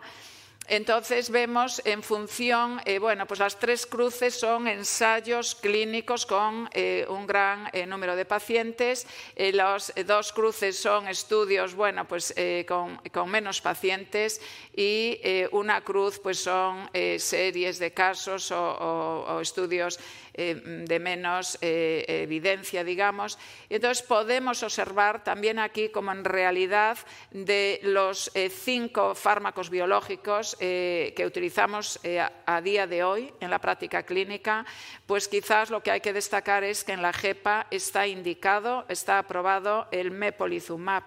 Entonces 0.68 1.30
vemos 1.30 1.82
en 1.86 2.04
función, 2.04 2.82
eh, 2.86 3.00
bueno, 3.00 3.26
pues 3.26 3.40
las 3.40 3.58
tres 3.58 3.86
cruces 3.86 4.38
son 4.38 4.68
ensayos 4.68 5.56
clínicos 5.56 6.26
con 6.26 6.70
eh, 6.74 7.06
un 7.08 7.26
gran 7.26 7.70
número 7.88 8.16
de 8.16 8.26
pacientes, 8.26 9.08
las 9.36 9.94
dos 10.06 10.34
cruces 10.34 10.78
son 10.78 11.08
estudios, 11.08 11.74
bueno, 11.74 12.06
pues 12.06 12.34
con, 12.68 13.00
menos 13.30 13.62
pacientes 13.62 14.42
y 14.76 15.20
una 15.52 15.82
cruz 15.82 16.20
pues 16.20 16.40
son 16.40 16.90
series 17.18 17.80
de 17.80 17.92
casos 17.92 18.52
o 18.52 19.40
estudios 19.42 20.00
eh, 20.40 20.54
de 20.88 21.00
menos 21.00 21.58
eh, 21.62 22.06
evidencia, 22.08 22.84
digamos. 22.84 23.40
Entonces 23.72 24.06
podemos 24.06 24.62
observar 24.62 25.24
también 25.24 25.58
aquí 25.58 25.90
como 25.90 26.12
en 26.12 26.24
realidad 26.24 27.00
de 27.32 27.80
los 27.82 28.30
eh, 28.36 28.52
cinco 28.52 29.16
fármacos 29.16 29.72
biológicos 29.72 30.56
que 30.60 31.24
utilizamos 31.26 32.00
a 32.46 32.62
día 32.62 32.88
de 32.88 33.04
hoy 33.04 33.34
en 33.40 33.50
la 33.50 33.60
práctica 33.60 34.04
clínica, 34.04 34.66
pues 35.06 35.28
quizás 35.28 35.70
lo 35.70 35.82
que 35.82 35.92
hay 35.92 36.02
que 36.02 36.14
destacar 36.14 36.64
es 36.64 36.84
que 36.84 36.94
en 36.94 37.02
la 37.02 37.14
JEPA 37.14 37.68
está 37.72 38.08
indicado, 38.08 38.86
está 38.90 39.20
aprobado 39.20 39.88
el 39.92 40.12
mepolizumab 40.12 41.04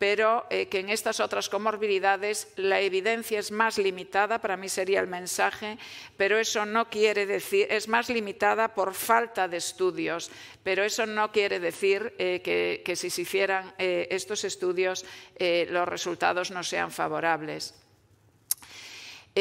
pero 0.00 0.46
eh, 0.48 0.66
que 0.68 0.78
en 0.80 0.88
estas 0.88 1.20
otras 1.20 1.50
comorbilidades 1.50 2.48
la 2.56 2.80
evidencia 2.80 3.38
es 3.38 3.52
más 3.52 3.76
limitada, 3.76 4.40
para 4.40 4.56
mí 4.56 4.66
sería 4.70 4.98
el 4.98 5.06
mensaje, 5.06 5.76
pero 6.16 6.38
eso 6.38 6.64
no 6.64 6.88
quiere 6.88 7.26
decir, 7.26 7.66
es 7.68 7.86
más 7.86 8.08
limitada 8.08 8.72
por 8.72 8.94
falta 8.94 9.46
de 9.46 9.58
estudios, 9.58 10.30
pero 10.64 10.84
eso 10.84 11.04
no 11.04 11.30
quiere 11.30 11.60
decir 11.60 12.14
eh, 12.16 12.40
que, 12.42 12.96
si 12.96 13.10
se 13.10 13.20
hicieran 13.20 13.74
eh, 13.76 14.08
estos 14.10 14.44
estudios 14.44 15.04
los 15.38 15.86
resultados 15.86 16.50
no 16.50 16.62
sean 16.62 16.90
favorables. 16.90 17.74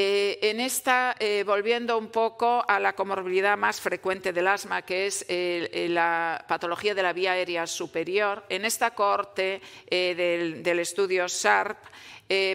Eh, 0.01 0.39
en 0.49 0.61
esta, 0.61 1.13
eh, 1.19 1.43
volviendo 1.45 1.97
un 1.97 2.07
poco 2.07 2.63
a 2.65 2.79
la 2.79 2.93
comorbilidad 2.93 3.57
más 3.57 3.81
frecuente 3.81 4.31
del 4.31 4.47
asma, 4.47 4.81
que 4.83 5.07
es 5.07 5.25
eh, 5.27 5.87
la 5.89 6.45
patología 6.47 6.95
de 6.95 7.03
la 7.03 7.11
vía 7.11 7.33
aérea 7.33 7.67
superior, 7.67 8.45
en 8.47 8.63
esta 8.63 8.91
corte 8.91 9.61
del, 9.91 10.63
del, 10.63 10.79
estudio 10.79 11.27
SARP 11.27 11.77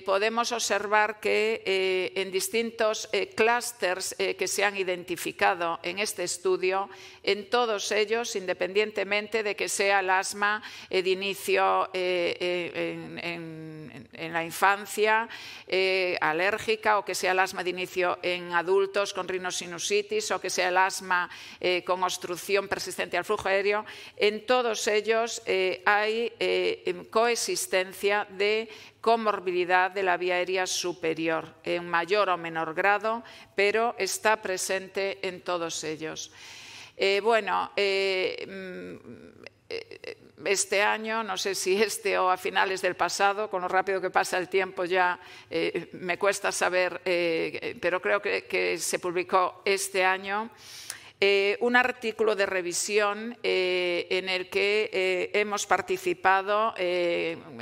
podemos 0.05 0.53
observar 0.53 1.19
que 1.19 2.13
en 2.15 2.31
distintos 2.31 3.09
clústeres 3.35 4.15
que 4.19 4.47
se 4.47 4.65
han 4.65 4.77
identificado 4.77 5.81
en 5.83 5.99
este 5.99 6.23
estudio, 6.23 6.89
en 7.23 7.51
todos 7.51 7.91
ellos, 7.91 8.37
independientemente 8.37 9.43
de 9.43 9.57
que 9.57 9.69
sea 9.69 9.99
el 10.01 10.11
asma 10.11 10.63
de 10.89 11.11
inicio 11.11 11.91
en, 11.93 13.13
la 14.33 14.45
infancia, 14.45 15.29
alérgica 16.21 16.99
o 16.99 17.05
que 17.05 17.15
sea 17.15 17.33
el 17.33 17.41
asma 17.41 17.65
de 17.65 17.71
inicio 17.71 18.19
en 18.23 18.53
adultos 18.53 19.13
con 19.13 19.29
rinosinusitis 19.29 20.31
o 20.31 20.41
que 20.41 20.51
sea 20.51 20.69
el 20.69 20.77
asma 20.77 21.31
eh, 21.61 21.83
con 21.85 22.03
obstrucción 22.03 22.69
persistente 22.69 23.17
al 23.17 23.25
flujo 23.25 23.49
aéreo, 23.49 23.85
en 24.17 24.47
todos 24.47 24.87
ellos 24.87 25.43
eh, 25.47 25.83
hay 25.85 26.33
eh, 26.39 27.07
coexistencia 27.11 28.27
de 28.31 28.69
comorbilidad 29.05 29.91
de 29.91 30.03
la 30.03 30.17
vía 30.17 30.37
aérea 30.37 30.67
superior, 30.67 31.53
en 31.63 31.87
mayor 31.87 32.31
o 32.31 32.39
menor 32.39 32.73
grado, 32.73 33.23
pero 33.55 33.95
está 33.99 34.41
presente 34.41 35.19
en 35.21 35.43
todos 35.43 35.85
ellos. 35.85 36.33
bueno, 37.21 37.71
mm, 37.77 38.97
este 40.47 40.83
año, 40.83 41.23
no 41.23 41.37
sé 41.37 41.55
si 41.55 41.81
este 41.81 42.19
o 42.19 42.31
a 42.31 42.37
finales 42.37 42.83
del 42.83 42.97
pasado, 42.97 43.49
con 43.51 43.63
lo 43.63 43.69
rápido 43.69 44.01
que 44.01 44.11
pasa 44.11 44.39
el 44.39 44.49
tiempo 44.49 44.85
ya 44.85 45.19
eh, 45.51 45.89
me 45.93 46.19
cuesta 46.19 46.53
saber, 46.53 47.01
eh, 47.05 47.77
pero 47.81 48.01
creo 48.01 48.21
que, 48.21 48.79
se 48.79 48.99
publicó 48.99 49.63
este 49.65 50.05
año. 50.05 50.51
Eh, 51.21 51.57
un 51.61 51.77
artículo 51.77 52.35
de 52.35 52.45
revisión 52.45 53.39
en 53.43 54.29
el 54.29 54.51
que 54.51 55.31
hemos 55.33 55.65
participado, 55.65 56.75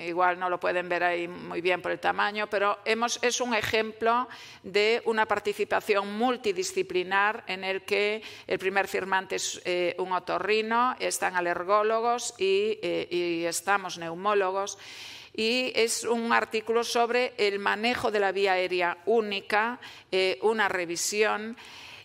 igual 0.04 0.38
no 0.38 0.50
lo 0.50 0.59
pueden 0.59 0.88
ver 0.88 1.04
ahí 1.04 1.28
muy 1.28 1.61
bien 1.61 1.80
por 1.80 1.92
el 1.92 2.00
tamaño, 2.00 2.49
pero 2.49 2.78
es 2.85 3.40
un 3.40 3.54
ejemplo 3.54 4.26
de 4.62 5.02
una 5.04 5.26
participación 5.26 6.16
multidisciplinar 6.16 7.44
en 7.47 7.62
el 7.62 7.82
que 7.82 8.23
el 8.47 8.59
primer 8.59 8.88
firmante 8.88 9.37
es 9.37 9.62
un 9.99 10.12
otorrino, 10.12 10.97
están 10.99 11.37
alergólogos 11.37 12.35
y 12.38 12.80
estamos 13.44 13.99
neumólogos 13.99 14.78
y 15.35 15.73
es 15.75 16.04
un 16.04 16.32
artículo 16.32 16.85
sobre 16.85 17.32
el 17.38 17.59
manejo 17.59 18.11
de 18.11 18.21
la 18.21 18.32
vía 18.32 18.52
aérea 18.52 18.99
única, 19.06 19.78
una 20.42 20.68
revisión. 20.68 21.56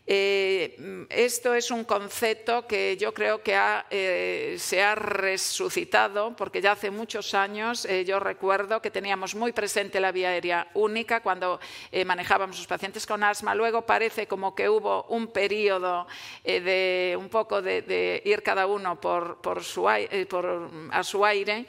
Eh, 0.10 1.06
esto 1.10 1.54
es 1.54 1.70
un 1.70 1.84
concepto 1.84 2.66
que 2.66 2.96
yo 2.96 3.14
creo 3.14 3.44
que 3.44 3.60
eh, 3.90 4.56
se 4.58 4.82
ha 4.82 4.96
resucitado 4.96 6.34
porque 6.34 6.62
ya 6.62 6.72
hace 6.72 6.90
muchos 6.92 7.34
años 7.34 7.84
eh, 7.84 8.06
yo 8.06 8.18
recuerdo 8.18 8.82
que 8.82 8.90
teníamos 8.90 9.36
muy 9.36 9.52
presente 9.52 10.00
la 10.00 10.14
vía 10.14 10.30
aérea 10.30 10.70
única 10.76 11.20
cuando 11.22 11.60
manejábamos 12.06 12.56
a 12.56 12.60
los 12.60 12.68
pacientes 12.68 13.06
con 13.06 13.22
asma. 13.22 13.54
Luego 13.54 13.86
parece 13.86 14.28
como 14.28 14.56
que 14.56 14.70
hubo 14.70 15.04
un 15.10 15.28
periodo 15.28 16.08
de 16.46 17.18
un 17.20 17.28
poco 17.28 17.62
de, 17.62 18.22
ir 18.24 18.44
cada 18.44 18.66
uno 18.66 19.02
por, 19.02 19.62
su, 19.62 19.90
a 19.90 21.04
su 21.04 21.26
aire 21.26 21.66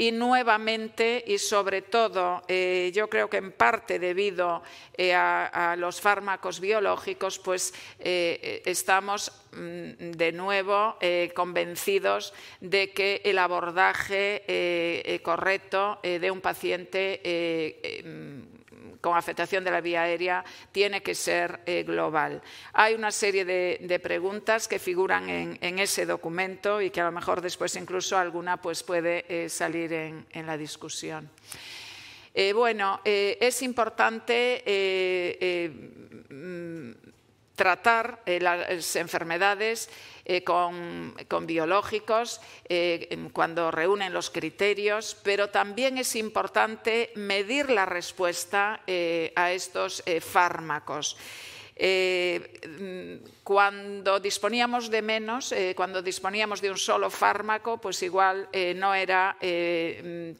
y 0.00 0.12
nuevamente 0.12 1.22
y 1.26 1.36
sobre 1.36 1.82
todo 1.82 2.42
eh, 2.48 2.90
yo 2.94 3.10
creo 3.10 3.28
que 3.28 3.36
en 3.36 3.52
parte 3.52 3.98
debido 3.98 4.62
eh, 4.96 5.12
a, 5.14 5.76
los 5.76 6.00
fármacos 6.00 6.58
biológicos 6.58 7.38
pues 7.38 7.69
eh, 7.98 8.62
estamos 8.64 9.32
mm, 9.52 10.12
de 10.12 10.32
nuevo 10.32 10.96
convencidos 11.34 12.32
de 12.60 12.90
que 12.90 13.22
el 13.24 13.38
abordaje 13.38 15.20
correcto 15.22 15.98
de 16.02 16.30
un 16.30 16.40
paciente 16.40 17.20
con 19.00 19.16
afectación 19.16 19.64
de 19.64 19.70
la 19.70 19.80
vía 19.80 20.02
aérea 20.02 20.44
tiene 20.72 21.02
que 21.02 21.14
ser 21.14 21.60
eh, 21.66 21.82
global. 21.82 22.42
Hay 22.72 22.94
una 22.94 23.10
serie 23.10 23.44
de, 23.44 24.00
preguntas 24.00 24.68
que 24.68 24.78
figuran 24.78 25.28
en, 25.28 25.78
ese 25.78 26.06
documento 26.06 26.80
y 26.80 26.90
que 26.90 27.00
a 27.00 27.04
lo 27.04 27.12
mejor 27.12 27.40
después 27.40 27.74
incluso 27.76 28.16
alguna 28.16 28.60
pues, 28.60 28.82
puede 28.82 29.24
eh, 29.28 29.48
salir 29.48 29.92
en, 29.92 30.46
la 30.46 30.56
discusión. 30.56 31.30
Eh, 32.32 32.52
bueno, 32.52 33.00
es 33.04 33.62
importante 33.62 34.62
tratar 37.60 38.22
las 38.24 38.96
enfermedades 38.96 39.90
eh, 40.24 40.42
con, 40.42 41.14
biológicos 41.42 42.40
eh, 42.66 43.28
cuando 43.34 43.70
reúnen 43.70 44.14
los 44.14 44.30
criterios, 44.30 45.14
pero 45.22 45.50
también 45.50 45.98
es 45.98 46.16
importante 46.16 47.12
medir 47.16 47.68
la 47.68 47.84
respuesta 47.84 48.80
eh, 48.86 49.34
a 49.36 49.52
estos 49.52 50.02
fármacos. 50.22 51.18
Cuando 53.42 54.20
disponíamos 54.20 54.90
de 54.90 55.00
menos, 55.00 55.54
cuando 55.74 56.02
disponíamos 56.02 56.60
de 56.60 56.70
un 56.70 56.76
solo 56.76 57.08
fármaco, 57.08 57.78
pues 57.78 58.02
igual 58.02 58.48
no 58.76 58.94
era 58.94 59.36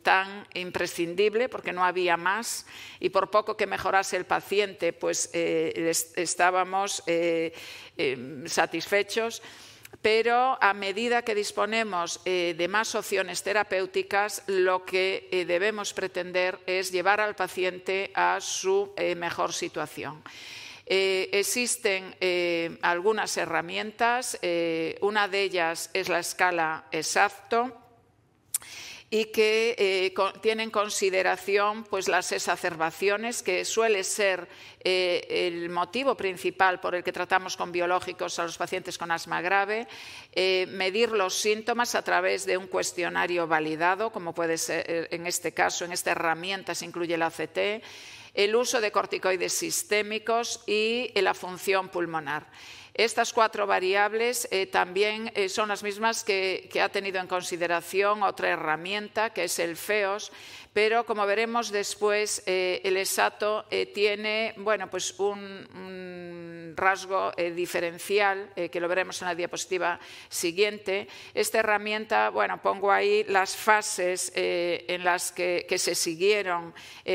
tan 0.02 0.46
imprescindible 0.54 1.48
porque 1.48 1.72
no 1.72 1.84
había 1.84 2.18
más 2.18 2.66
y 3.00 3.08
por 3.08 3.30
poco 3.30 3.56
que 3.56 3.66
mejorase 3.66 4.18
el 4.18 4.26
paciente, 4.26 4.92
pues 4.92 5.30
estábamos 5.32 7.02
satisfechos 8.46 9.42
pero 10.02 10.56
a 10.60 10.72
medida 10.72 11.22
que 11.22 11.34
disponemos 11.34 12.20
eh, 12.24 12.54
de 12.56 12.68
más 12.68 12.94
opciones 12.94 13.42
terapéuticas, 13.42 14.42
lo 14.46 14.84
que 14.84 15.28
eh, 15.30 15.44
debemos 15.44 15.92
pretender 15.92 16.58
es 16.66 16.90
llevar 16.90 17.20
al 17.20 17.34
paciente 17.34 18.10
a 18.14 18.40
su 18.40 18.92
eh, 18.96 19.14
mejor 19.14 19.52
situación. 19.52 20.22
Existen 20.92 22.16
algunas 22.82 23.36
herramientas, 23.36 24.38
una 25.00 25.28
de 25.28 25.42
ellas 25.42 25.90
es 25.92 26.08
la 26.08 26.18
escala 26.18 26.84
exacto, 26.90 27.80
y 29.12 29.26
que 29.26 29.74
eh, 29.76 30.14
tiene 30.40 30.62
en 30.62 30.70
consideración 30.70 31.82
pues, 31.82 32.06
las 32.06 32.30
exacerbaciones, 32.30 33.42
que 33.42 33.64
suele 33.64 34.04
ser 34.04 34.48
eh, 34.84 35.48
el 35.48 35.68
motivo 35.68 36.16
principal 36.16 36.78
por 36.78 36.94
el 36.94 37.02
que 37.02 37.12
tratamos 37.12 37.56
con 37.56 37.72
biológicos 37.72 38.38
a 38.38 38.44
los 38.44 38.56
pacientes 38.56 38.96
con 38.96 39.10
asma 39.10 39.42
grave, 39.42 39.88
eh, 40.32 40.66
medir 40.70 41.10
los 41.10 41.34
síntomas 41.34 41.96
a 41.96 42.02
través 42.02 42.46
de 42.46 42.56
un 42.56 42.68
cuestionario 42.68 43.48
validado, 43.48 44.12
como 44.12 44.32
puede 44.32 44.56
ser 44.56 45.08
en 45.10 45.26
este 45.26 45.52
caso, 45.52 45.84
en 45.84 45.90
esta 45.90 46.12
herramienta 46.12 46.76
se 46.76 46.84
incluye 46.84 47.14
el 47.14 47.22
ACT, 47.22 47.82
el 48.34 48.54
uso 48.54 48.80
de 48.80 48.92
corticoides 48.92 49.52
sistémicos 49.52 50.62
y 50.66 51.10
la 51.20 51.34
función 51.34 51.88
pulmonar. 51.88 52.46
Estas 52.94 53.32
cuatro 53.32 53.66
variables 53.66 54.48
eh, 54.50 54.66
también 54.66 55.32
eh, 55.34 55.48
son 55.48 55.68
las 55.68 55.82
mismas 55.82 56.24
que, 56.24 56.68
ha 56.82 56.88
tenido 56.88 57.20
en 57.20 57.28
consideración 57.28 58.22
otra 58.22 58.50
herramienta, 58.50 59.30
que 59.30 59.44
es 59.44 59.58
el 59.58 59.76
FEOS, 59.76 60.32
pero 60.72 61.04
como 61.04 61.26
veremos 61.26 61.70
después, 61.70 62.42
eh, 62.46 62.80
el 62.84 62.96
ESATO 62.96 63.66
tiene 63.92 64.54
bueno, 64.58 64.88
pues 64.88 65.18
un, 65.18 66.74
rasgo 66.76 67.32
diferencial, 67.54 68.52
que 68.54 68.80
lo 68.80 68.88
veremos 68.88 69.20
en 69.20 69.28
la 69.28 69.34
diapositiva 69.34 69.98
siguiente. 70.28 71.08
Esta 71.34 71.58
herramienta, 71.58 72.30
bueno, 72.30 72.62
pongo 72.62 72.90
ahí 72.92 73.24
las 73.24 73.56
fases 73.56 74.32
en 74.34 75.04
las 75.04 75.32
que, 75.32 75.66
se 75.76 75.94
siguieron 75.94 76.72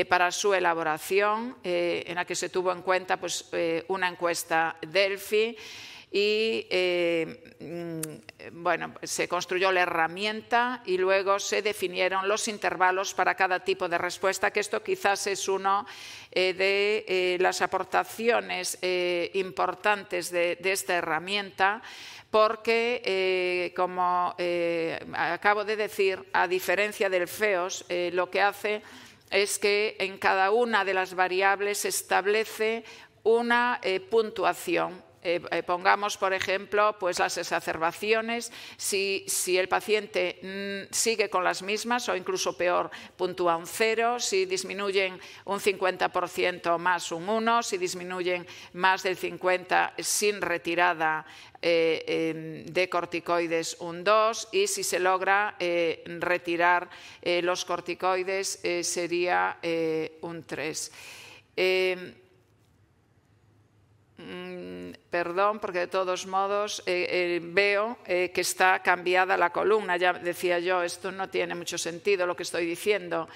para 0.08 0.30
su 0.30 0.54
elaboración, 0.54 1.56
en 1.64 2.14
la 2.14 2.24
que 2.24 2.36
se 2.36 2.50
tuvo 2.50 2.70
en 2.70 2.82
cuenta 2.82 3.16
pues, 3.16 3.50
una 3.88 4.08
encuesta 4.08 4.76
Delphi, 4.86 5.56
y 6.10 6.66
eh, 6.70 7.54
mm, 7.60 8.62
bueno, 8.62 8.94
se 9.02 9.28
construyó 9.28 9.72
la 9.72 9.82
herramienta 9.82 10.82
y 10.86 10.98
luego 10.98 11.38
se 11.38 11.62
definieron 11.62 12.28
los 12.28 12.46
intervalos 12.48 13.12
para 13.12 13.34
cada 13.34 13.60
tipo 13.60 13.88
de 13.88 13.98
respuesta, 13.98 14.52
que 14.52 14.60
esto 14.60 14.82
quizás 14.82 15.26
es 15.26 15.48
uno 15.48 15.84
eh, 16.30 16.54
de 16.54 17.04
eh, 17.08 17.38
las 17.40 17.60
aportaciones 17.60 18.78
importantes 19.34 20.30
de, 20.30 20.58
esta 20.62 20.94
herramienta 20.94 21.82
porque, 22.30 23.72
como 23.74 24.34
acabo 25.14 25.64
de 25.64 25.76
decir, 25.76 26.22
a 26.32 26.46
diferencia 26.46 27.08
del 27.08 27.28
FEOS, 27.28 27.86
lo 28.12 28.30
que 28.30 28.42
hace 28.42 28.82
es 29.30 29.58
que 29.58 29.96
en 30.00 30.18
cada 30.18 30.50
una 30.50 30.84
de 30.84 30.94
las 30.94 31.14
variables 31.14 31.78
se 31.78 31.88
establece 31.88 32.84
una 33.22 33.80
puntuación 34.10 35.05
eh, 35.26 35.40
eh, 35.50 35.62
pongamos, 35.64 36.16
por 36.16 36.32
ejemplo, 36.32 36.96
pues 37.00 37.18
las 37.18 37.36
exacerbaciones, 37.36 38.52
si, 38.76 39.26
el 39.58 39.68
paciente 39.68 40.38
mm, 40.40 40.94
sigue 40.94 41.28
con 41.28 41.42
las 41.42 41.62
mismas 41.62 42.08
o 42.08 42.14
incluso 42.14 42.56
peor, 42.56 42.92
puntúa 43.16 43.56
un 43.56 43.66
cero, 43.66 44.20
si 44.20 44.46
disminuyen 44.46 45.18
un 45.44 45.58
50% 45.58 46.78
más 46.78 47.10
un 47.10 47.28
1, 47.28 47.64
si 47.64 47.76
disminuyen 47.76 48.46
más 48.74 49.02
del 49.02 49.18
50% 49.18 49.94
sin 49.98 50.40
retirada 50.40 51.26
eh, 51.60 52.04
em, 52.06 52.64
de 52.66 52.88
corticoides 52.88 53.78
un 53.80 54.04
2 54.04 54.48
y 54.52 54.68
si 54.68 54.84
se 54.84 55.00
logra 55.00 55.56
retirar 55.58 56.88
los 57.42 57.64
corticoides 57.64 58.60
sería 58.82 59.58
un 60.20 60.44
3. 60.44 60.92
Perdón, 65.10 65.60
porque 65.60 65.78
de 65.78 65.86
todos 65.86 66.26
modos 66.26 66.82
eh, 66.84 67.06
eh, 67.08 67.40
veo 67.40 67.96
eh, 68.06 68.32
que 68.34 68.40
está 68.40 68.82
cambiada 68.82 69.36
la 69.36 69.50
columna. 69.50 69.96
Ya 69.96 70.12
decía 70.12 70.58
yo, 70.58 70.82
esto 70.82 71.12
no 71.12 71.28
tiene 71.30 71.54
mucho 71.54 71.78
sentido 71.78 72.26
lo 72.26 72.34
que 72.34 72.42
estoy 72.42 72.66
diciendo. 72.66 73.28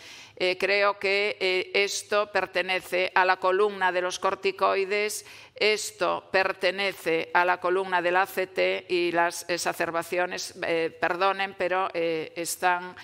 creo 0.58 0.98
que 0.98 1.36
esto 1.74 2.32
pertenece 2.32 3.12
a 3.14 3.26
la 3.26 3.36
columna 3.36 3.92
de 3.92 4.00
los 4.00 4.18
corticoides, 4.18 5.26
esto 5.60 6.24
pertenece 6.32 7.30
a 7.34 7.44
la 7.44 7.60
columna 7.60 8.00
del 8.00 8.16
ACT 8.16 8.88
y 8.88 9.12
las 9.12 9.44
exacerbaciones, 9.48 10.54
perdonen, 10.98 11.54
pero 11.56 11.88
están 11.92 12.96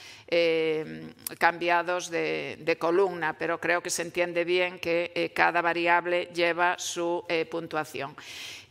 cambiados 1.39 2.11
de, 2.11 2.57
de, 2.61 2.79
columna, 2.79 3.37
pero 3.39 3.61
creo 3.61 3.83
que 3.83 3.91
se 3.91 4.03
entiende 4.03 4.45
bien 4.45 4.79
que 4.79 5.33
cada 5.37 5.61
variable 5.61 6.31
lleva 6.35 6.79
su 6.79 7.25
puntuación. 7.51 8.17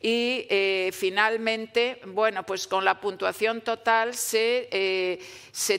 Y 0.07 0.45
eh, 0.51 0.91
finalmente, 0.93 1.99
bueno, 2.05 2.43
pues 2.43 2.67
con 2.67 2.85
la 2.85 3.01
puntuación 3.01 3.61
total 3.61 4.13
se, 4.13 4.69
eh, 4.69 5.19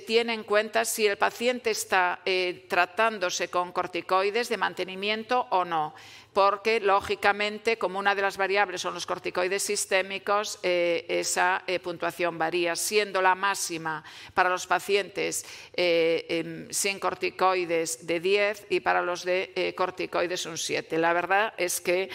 tiene 0.05 0.35
en 0.35 0.43
cuenta 0.43 0.85
si 0.85 1.07
el 1.07 1.17
paciente 1.17 1.71
está 1.71 2.23
eh, 2.25 2.67
tratándose 2.69 3.47
con 3.47 3.71
corticoides 3.71 4.49
de 4.49 4.57
mantenimiento 4.57 5.47
o 5.51 5.65
no 5.65 5.95
porque 6.33 6.81
lógicamente, 6.81 7.79
como 7.79 8.01
una 8.01 8.15
de 8.17 8.21
las 8.21 8.37
variables 8.37 8.81
son 8.83 8.93
los 8.93 9.07
corticoides 9.07 9.63
sistémicos, 9.63 10.59
esa 10.63 11.65
puntuación 11.83 12.37
varía, 12.37 12.77
siendo 12.77 13.23
la 13.23 13.35
máxima 13.35 14.05
para 14.35 14.51
los 14.51 14.67
pacientes 14.67 15.47
em, 15.73 16.69
sin 16.71 16.99
corticoides 16.99 18.07
de 18.07 18.21
10 18.21 18.67
y 18.69 18.81
para 18.81 19.01
los 19.01 19.25
de 19.25 19.73
corticoides 19.75 20.45
un 20.45 20.59
7. 20.59 20.99
La 20.99 21.15
verdad 21.15 21.55
es 21.57 21.81
que 21.81 22.11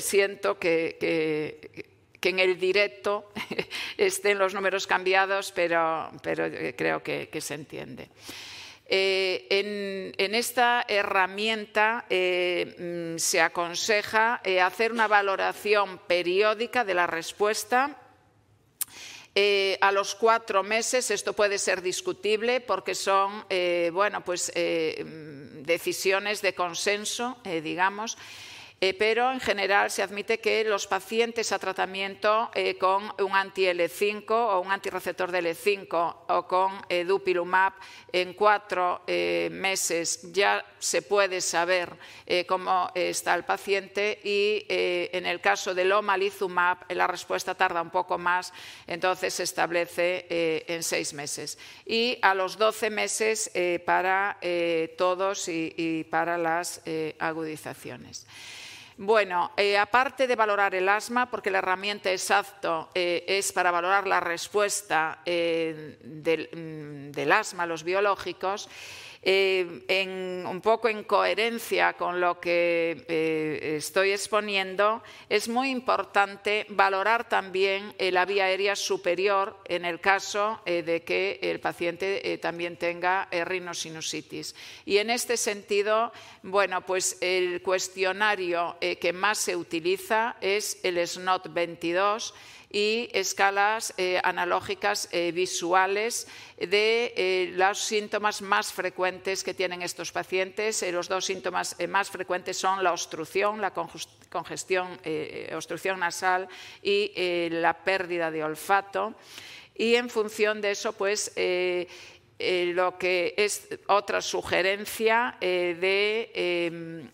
siento 0.00 0.58
que, 0.58 1.86
en 2.22 2.38
el 2.38 2.58
directo 2.58 3.32
estén 3.96 4.38
los 4.38 4.54
números 4.54 4.86
cambiados, 4.86 5.52
pero, 5.52 6.10
eh, 6.24 6.74
creo 6.76 7.02
que, 7.02 7.28
se 7.40 7.54
entiende. 7.54 8.08
Eh, 8.86 10.12
en, 10.18 10.34
esta 10.34 10.84
herramienta 10.86 12.04
eh, 12.10 13.14
mm, 13.14 13.18
se 13.18 13.40
aconseja 13.40 14.42
hacer 14.64 14.92
una 14.92 15.08
valoración 15.08 15.98
periódica 16.06 16.84
de 16.84 16.94
la 16.94 17.06
respuesta. 17.06 17.98
a 19.80 19.92
los 19.92 20.14
cuatro 20.14 20.62
meses 20.62 21.10
esto 21.10 21.32
puede 21.32 21.56
ser 21.56 21.80
discutible 21.80 22.60
porque 22.60 22.94
son 22.94 23.46
bueno, 23.92 24.22
pues, 24.22 24.52
mm, 24.54 25.62
decisiones 25.62 26.42
de 26.42 26.54
consenso, 26.54 27.38
digamos. 27.44 28.18
Eh, 28.84 28.94
pero 28.94 29.30
en 29.30 29.38
general 29.38 29.92
se 29.92 30.02
admite 30.02 30.40
que 30.40 30.64
los 30.64 30.88
pacientes 30.88 31.52
a 31.52 31.60
tratamiento 31.60 32.50
eh, 32.52 32.76
con 32.78 33.14
un 33.20 33.32
anti-L5 33.32 34.28
o 34.28 34.58
un 34.58 34.72
antirreceptor 34.72 35.30
de 35.30 35.38
L5 35.38 36.16
o 36.26 36.48
con 36.48 36.72
eh, 36.88 37.04
dupilumab 37.04 37.74
en 38.10 38.34
cuatro 38.34 39.02
meses 39.06 40.32
ya 40.32 40.64
se 40.78 41.00
puede 41.00 41.40
saber 41.40 41.96
cómo 42.46 42.90
está 42.94 43.34
el 43.34 43.44
paciente 43.44 44.20
y 44.22 44.66
en 44.68 45.24
el 45.24 45.40
caso 45.40 45.74
del 45.74 45.92
omalizumab 45.92 46.92
la 46.92 47.06
respuesta 47.06 47.54
tarda 47.54 47.80
un 47.80 47.88
poco 47.88 48.18
más, 48.18 48.52
entonces 48.86 49.32
se 49.32 49.44
establece 49.44 50.26
en 50.68 50.82
seis 50.82 51.14
meses. 51.14 51.56
Y 51.86 52.18
a 52.20 52.34
los 52.34 52.58
12 52.58 52.90
meses 52.90 53.50
para 53.86 54.38
todos 54.98 55.48
y 55.48 56.04
para 56.10 56.36
las 56.36 56.82
agudizaciones. 57.18 58.26
Bueno, 59.04 59.50
eh, 59.56 59.76
aparte 59.76 60.28
de 60.28 60.36
valorar 60.36 60.76
el 60.76 60.88
asma, 60.88 61.28
porque 61.28 61.50
la 61.50 61.58
herramienta 61.58 62.12
exacto 62.12 62.90
eh, 62.94 63.24
es 63.26 63.50
para 63.50 63.72
valorar 63.72 64.06
la 64.06 64.20
respuesta 64.20 65.18
eh, 65.26 65.98
del, 66.04 66.48
mm, 66.52 67.10
del, 67.10 67.32
asma 67.32 67.64
a 67.64 67.66
los 67.66 67.82
biológicos, 67.82 68.68
Eh, 69.24 69.84
en, 69.86 70.44
un 70.48 70.60
poco 70.60 70.88
en 70.88 71.04
coherencia 71.04 71.92
con 71.92 72.20
lo 72.20 72.40
que 72.40 73.04
eh, 73.06 73.76
estoy 73.76 74.10
exponiendo, 74.10 75.00
es 75.28 75.48
muy 75.48 75.70
importante 75.70 76.66
valorar 76.70 77.28
también 77.28 77.94
eh, 77.98 78.10
la 78.10 78.24
vía 78.24 78.46
aérea 78.46 78.74
superior 78.74 79.56
en 79.66 79.84
el 79.84 80.00
caso 80.00 80.60
de 80.64 81.04
que 81.04 81.38
el 81.40 81.60
paciente 81.60 82.38
también 82.38 82.76
tenga 82.76 83.28
rinosinusitis. 83.30 84.56
Y 84.84 84.98
en 84.98 85.10
este 85.10 85.36
sentido, 85.36 86.12
bueno, 86.42 86.80
pues 86.84 87.18
el 87.20 87.62
cuestionario 87.62 88.76
que 88.80 89.12
más 89.12 89.38
se 89.38 89.54
utiliza 89.56 90.36
es 90.40 90.80
el 90.82 91.06
SNOT 91.06 91.52
22 91.52 92.34
y 92.72 93.10
escalas 93.12 93.92
eh, 93.98 94.18
analógicas 94.24 95.06
eh, 95.12 95.30
visuales 95.30 96.26
de 96.56 97.12
eh, 97.16 97.52
los 97.54 97.78
síntomas 97.78 98.40
más 98.40 98.72
frecuentes 98.72 99.44
que 99.44 99.52
tienen 99.52 99.82
estos 99.82 100.10
pacientes. 100.10 100.82
los 100.90 101.06
dos 101.08 101.26
síntomas 101.26 101.76
más 101.88 102.08
frecuentes 102.08 102.56
son 102.56 102.82
la 102.82 102.92
obstrucción, 102.92 103.60
la 103.60 103.74
congestión, 103.74 104.98
obstrucción 105.54 106.00
nasal 106.00 106.48
y 106.82 107.12
la 107.50 107.74
pérdida 107.84 108.30
de 108.30 108.42
olfato. 108.42 109.14
Y 109.74 109.96
en 109.96 110.08
función 110.08 110.60
de 110.60 110.70
eso, 110.70 110.92
pues 110.92 111.32
lo 112.38 112.98
que 112.98 113.34
es 113.36 113.68
otra 113.88 114.22
sugerencia 114.22 115.36
de 115.40 116.30
em, 116.34 117.10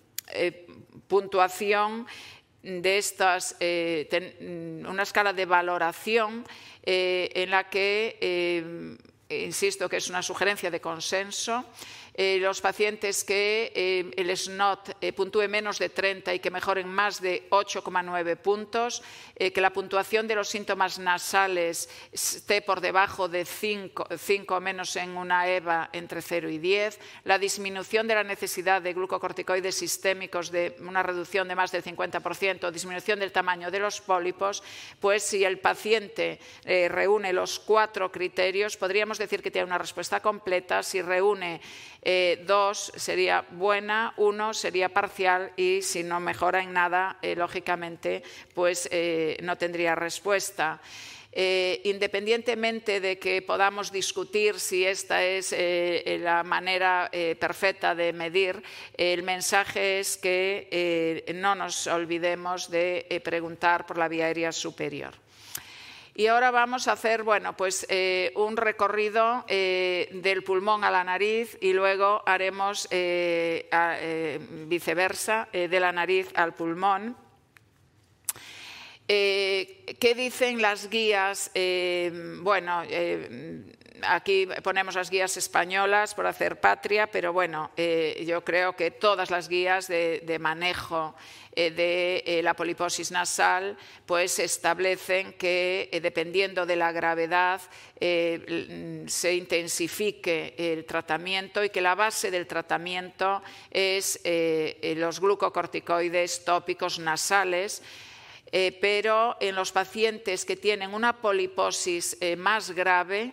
puntuación 1.09 2.07
de 2.69 2.99
estas, 2.99 3.57
eh, 3.61 4.85
una 4.87 5.03
escala 5.03 5.33
de 5.33 5.47
valoración 5.47 6.45
eh, 6.83 7.31
en 7.35 7.51
la 7.51 7.69
que, 7.71 8.19
eh, 8.21 8.97
insisto 9.45 9.89
que 9.89 9.97
es 9.97 10.09
una 10.09 10.23
sugerencia 10.23 10.71
de 10.71 10.81
consenso, 10.81 11.65
eh, 12.21 12.39
los 12.41 12.61
pacientes 12.61 13.23
que 13.23 13.71
eh, 13.77 14.11
el 14.17 14.37
SNOT 14.37 14.97
eh, 15.01 15.13
puntúe 15.13 15.47
menos 15.47 15.79
de 15.79 15.89
30 15.89 16.35
y 16.35 16.41
que 16.41 16.51
mejoren 16.51 16.89
más 16.89 17.21
de 17.21 17.49
8,9 17.51 18.37
puntos, 18.39 19.05
que 19.39 19.61
la 19.61 19.73
puntuación 19.73 20.27
de 20.27 20.35
los 20.35 20.49
síntomas 20.49 20.99
nasales 20.99 21.89
esté 22.11 22.61
por 22.61 22.81
debajo 22.81 23.29
de 23.29 23.45
5, 23.45 24.09
5 24.19 24.61
menos 24.61 24.97
en 24.97 25.17
una 25.17 25.47
EVA 25.47 25.91
entre 25.93 26.21
0 26.21 26.51
y 26.51 26.59
10, 26.59 26.99
la 27.23 27.39
disminución 27.39 28.09
de 28.09 28.17
la 28.17 28.25
necesidad 28.25 28.83
de 28.83 28.95
glucocorticoides 28.95 29.77
sistémicos 29.77 30.51
de 30.51 30.75
una 30.81 31.05
reducción 31.05 31.47
de 31.47 31.55
más 31.55 31.71
del 31.71 31.85
50%, 31.85 32.73
disminución 32.73 33.21
del 33.21 33.31
tamaño 33.31 33.71
de 33.71 33.79
los 33.79 34.01
pólipos, 34.01 34.65
pues 34.99 35.23
si 35.23 35.45
el 35.45 35.61
paciente 35.61 36.41
reúne 36.65 37.33
los 37.33 37.61
cuatro 37.61 38.11
criterios, 38.11 38.77
podríamos 38.77 39.19
decir 39.19 39.41
que 39.41 39.53
tiene 39.53 39.67
una 39.67 39.79
respuesta 39.79 40.19
completa. 40.19 40.83
Si 40.83 41.01
reúne 41.01 41.61
eh, 42.11 42.43
dos 42.47 42.91
sería 42.97 43.45
buena, 43.51 44.15
uno 44.17 44.55
sería 44.55 44.89
parcial 44.89 45.53
y 45.59 45.83
si 45.83 46.03
no 46.03 46.21
mejora 46.21 46.63
en 46.63 46.73
nada, 46.73 47.19
eh, 47.21 47.37
lógicamente, 47.37 48.23
pues 48.55 48.89
eh, 48.91 49.37
no 49.43 49.59
tendría 49.59 49.95
respuesta. 49.95 50.81
independientemente 51.85 53.01
de 53.01 53.19
que 53.19 53.43
podamos 53.43 53.93
discutir 53.93 54.59
si 54.59 54.87
esta 54.87 55.23
es 55.23 55.55
la 56.23 56.43
manera 56.43 57.11
perfecta 57.39 57.95
de 57.95 58.15
medir, 58.15 58.63
el 58.97 59.23
mensaje 59.23 60.01
es 60.01 60.17
que 60.17 61.23
no 61.35 61.55
nos 61.55 61.87
olvidemos 61.87 62.71
de 62.71 63.21
preguntar 63.23 63.85
por 63.87 63.99
la 63.99 64.09
vía 64.09 64.27
aérea 64.27 64.51
superior. 64.51 65.28
Y 66.19 66.27
ahora 66.27 66.51
vamos 66.51 66.89
a 66.89 66.93
hacer 66.95 67.23
bueno, 67.23 67.57
pues, 67.57 67.87
eh, 67.89 68.33
un 68.35 68.57
recorrido 68.57 69.45
eh, 69.47 70.09
del 70.15 70.43
pulmón 70.43 70.83
a 70.83 70.91
la 70.91 71.05
nariz 71.05 71.57
y 71.61 71.73
luego 71.73 72.25
haremos 72.27 72.89
eh, 72.91 74.41
viceversa, 74.67 75.49
de 75.53 75.79
la 75.79 75.93
nariz 75.93 76.29
al 76.35 76.55
pulmón. 76.55 77.17
¿Qué 79.07 80.15
dicen 80.17 80.61
las 80.61 80.91
guías? 80.91 81.53
bueno, 82.43 82.83
aquí 84.03 84.49
ponemos 84.63 84.95
las 84.95 85.11
guías 85.11 85.37
españolas 85.37 86.15
por 86.15 86.27
hacer 86.27 86.61
patria, 86.61 87.07
pero 87.07 87.33
bueno, 87.33 87.71
yo 87.77 88.45
creo 88.45 88.75
que 88.75 88.91
todas 88.91 89.31
las 89.31 89.49
guías 89.49 89.89
de 89.89 90.39
manejo 90.41 91.15
eh, 91.59 91.73
de 91.73 92.23
eh, 92.25 92.41
la 92.41 92.55
poliposis 92.55 93.11
nasal, 93.11 93.77
pues 94.07 94.39
establecen 94.39 95.33
que 95.33 95.89
eh, 95.91 96.01
dependiendo 96.01 96.65
de 96.65 96.77
la 96.77 96.93
gravedad 96.93 97.61
se 97.99 99.35
intensifique 99.35 100.55
el 100.57 100.85
tratamiento 100.85 101.65
y 101.65 101.71
que 101.71 101.81
la 101.81 101.97
base 101.97 102.31
del 102.31 102.47
tratamiento 102.47 103.43
es 103.73 104.21
los 104.23 105.19
glucocorticoides 105.19 106.45
tópicos 106.45 107.01
nasales. 107.01 107.83
Pero 108.51 109.37
en 109.41 109.55
los 109.55 109.73
pacientes 109.73 110.45
que 110.45 110.57
tienen 110.57 110.95
una 110.95 111.21
poliposis 111.21 112.17
más 112.37 112.71
grave, 112.71 113.33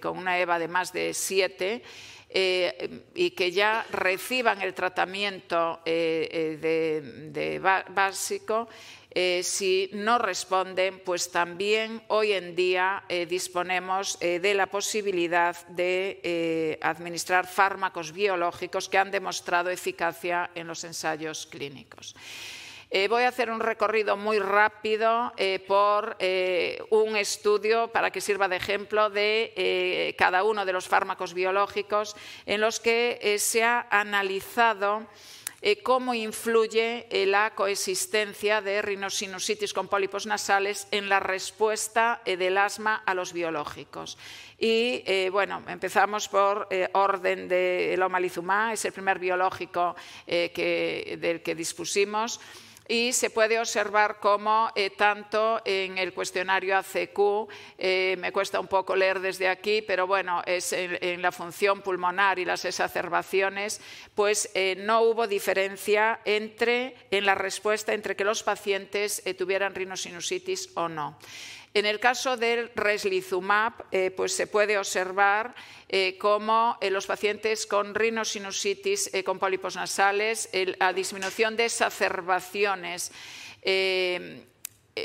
con 0.00 0.18
una 0.18 0.38
EVA 0.38 0.58
de 0.58 0.68
más 0.68 0.92
de 0.92 1.12
7, 1.12 1.82
eh, 2.28 3.02
y 3.14 3.30
que 3.30 3.52
ya 3.52 3.86
reciban 3.92 4.60
el 4.60 4.74
tratamiento 4.74 5.80
eh, 5.86 6.58
eh, 6.62 7.58
básico, 7.88 8.68
si 9.40 9.88
no 9.94 10.18
responden, 10.18 11.00
pues 11.00 11.30
también 11.30 12.02
hoy 12.08 12.32
en 12.32 12.54
día 12.54 13.02
disponemos 13.26 14.18
de 14.20 14.52
la 14.52 14.66
posibilidad 14.66 15.56
de 15.68 16.78
administrar 16.82 17.46
fármacos 17.46 18.12
biológicos 18.12 18.90
que 18.90 18.98
han 18.98 19.10
demostrado 19.10 19.70
eficacia 19.70 20.50
en 20.54 20.66
los 20.66 20.84
ensayos 20.84 21.46
clínicos. 21.46 22.14
Eh, 22.88 23.08
voy 23.08 23.24
a 23.24 23.28
hacer 23.28 23.50
un 23.50 23.58
recorrido 23.58 24.16
muy 24.16 24.38
rápido 24.38 25.32
eh, 25.36 25.58
por 25.66 26.16
eh, 26.20 26.80
un 26.90 27.16
estudio 27.16 27.88
para 27.88 28.12
que 28.12 28.20
sirva 28.20 28.46
de 28.46 28.56
ejemplo 28.56 29.10
de 29.10 30.14
cada 30.16 30.44
uno 30.44 30.64
de 30.64 30.72
los 30.72 30.86
fármacos 30.86 31.34
biológicos 31.34 32.14
en 32.46 32.60
los 32.60 32.78
que 32.78 33.36
se 33.38 33.64
ha 33.64 33.88
analizado 33.90 35.06
cómo 35.82 36.14
influye 36.14 37.08
la 37.26 37.54
coexistencia 37.54 38.60
de 38.60 38.82
rinosinusitis 38.82 39.72
con 39.72 39.88
pólipos 39.88 40.26
nasales 40.26 40.86
en 40.92 41.08
la 41.08 41.18
respuesta 41.18 42.22
del 42.24 42.56
asma 42.58 43.02
a 43.04 43.14
los 43.14 43.32
biológicos. 43.32 44.16
Y 44.58 45.28
bueno, 45.30 45.62
empezamos 45.66 46.28
por 46.28 46.68
orden 46.92 47.48
de 47.48 47.98
omalizumab, 48.00 48.74
es 48.74 48.84
el 48.84 48.92
primer 48.92 49.18
biológico 49.18 49.96
del 50.26 51.42
que 51.42 51.54
dispusimos 51.56 52.38
y 52.88 53.12
se 53.12 53.30
puede 53.30 53.58
observar 53.58 54.18
cómo 54.20 54.70
eh, 54.74 54.90
tanto 54.90 55.60
en 55.64 55.98
el 55.98 56.12
cuestionario 56.12 56.76
ACQ, 56.76 57.48
eh, 57.78 58.16
me 58.18 58.32
cuesta 58.32 58.60
un 58.60 58.68
poco 58.68 58.94
leer 58.94 59.20
desde 59.20 59.48
aquí, 59.48 59.82
pero 59.82 60.06
bueno, 60.06 60.42
es 60.46 60.72
en, 60.72 61.22
la 61.22 61.32
función 61.32 61.82
pulmonar 61.82 62.38
y 62.38 62.44
las 62.44 62.64
exacerbaciones, 62.64 63.80
pues 64.14 64.50
eh, 64.54 64.76
no 64.78 65.02
hubo 65.02 65.26
diferencia 65.26 66.20
entre, 66.24 66.94
en 67.10 67.26
la 67.26 67.34
respuesta 67.34 67.94
entre 67.94 68.16
que 68.16 68.24
los 68.24 68.42
pacientes 68.42 69.22
tuvieran 69.36 69.74
rinosinusitis 69.74 70.70
o 70.74 70.88
no. 70.88 71.18
En 71.76 71.84
el 71.84 72.00
caso 72.00 72.38
del 72.38 72.70
reslizumab, 72.74 73.74
eh, 73.90 74.10
pues 74.10 74.32
se 74.32 74.46
puede 74.46 74.78
observar 74.78 75.54
eh, 75.90 76.16
cómo 76.18 76.78
en 76.80 76.94
los 76.94 77.06
pacientes 77.06 77.66
con 77.66 77.94
rinosinusitis 77.94 79.12
eh, 79.12 79.22
con 79.22 79.38
pólipos 79.38 79.76
nasales, 79.76 80.48
la 80.78 80.94
disminución 80.94 81.54
de 81.54 81.66
exacerbaciones 81.66 83.12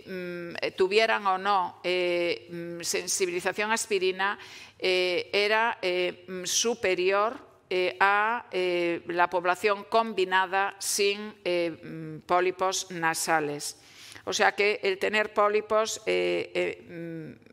mm, 0.05 0.55
tuvieran 0.77 1.27
o 1.27 1.37
no 1.37 1.81
mm, 1.83 2.79
sensibilización 2.79 3.71
a 3.71 3.73
aspirina, 3.73 4.39
era 4.79 5.77
mm, 5.77 6.45
superior 6.45 7.37
a 7.99 8.45
la 8.49 9.29
población 9.29 9.83
combinada 9.89 10.77
sin 10.79 11.35
pólipos 12.25 12.91
nasales. 12.91 13.75
O 14.31 14.33
sea 14.33 14.53
que 14.53 14.79
el 14.83 14.97
tener 14.97 15.33
pólipos 15.33 16.01
eh, 16.05 16.51
eh, 16.55 16.87
mm, 16.89 17.49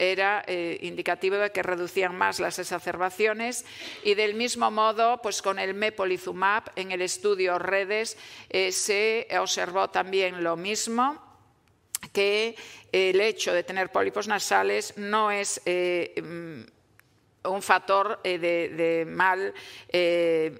era 0.00 0.42
eh, 0.48 0.76
indicativo 0.82 1.36
de 1.36 1.52
que 1.52 1.62
reducían 1.62 2.18
más 2.18 2.40
las 2.40 2.58
exacerbaciones 2.58 3.64
y 4.02 4.14
del 4.14 4.34
mismo 4.34 4.68
modo, 4.72 5.22
pues 5.22 5.40
con 5.40 5.60
el 5.60 5.74
mepolizumab 5.74 6.64
en 6.74 6.90
el 6.90 7.02
estudio 7.02 7.56
redes 7.60 8.18
se 8.72 9.28
observó 9.38 9.90
también 9.90 10.42
lo 10.42 10.56
mismo 10.56 11.22
que 12.12 12.56
el 12.90 13.20
hecho 13.20 13.52
de 13.54 13.62
tener 13.62 13.92
pólipos 13.92 14.26
nasales 14.26 14.94
no 14.96 15.30
es 15.30 15.62
mm, 15.64 16.62
un 17.44 17.62
factor 17.62 18.20
eh, 18.22 18.38
de, 18.38 19.04
mal 19.06 19.52
eh, 19.88 20.56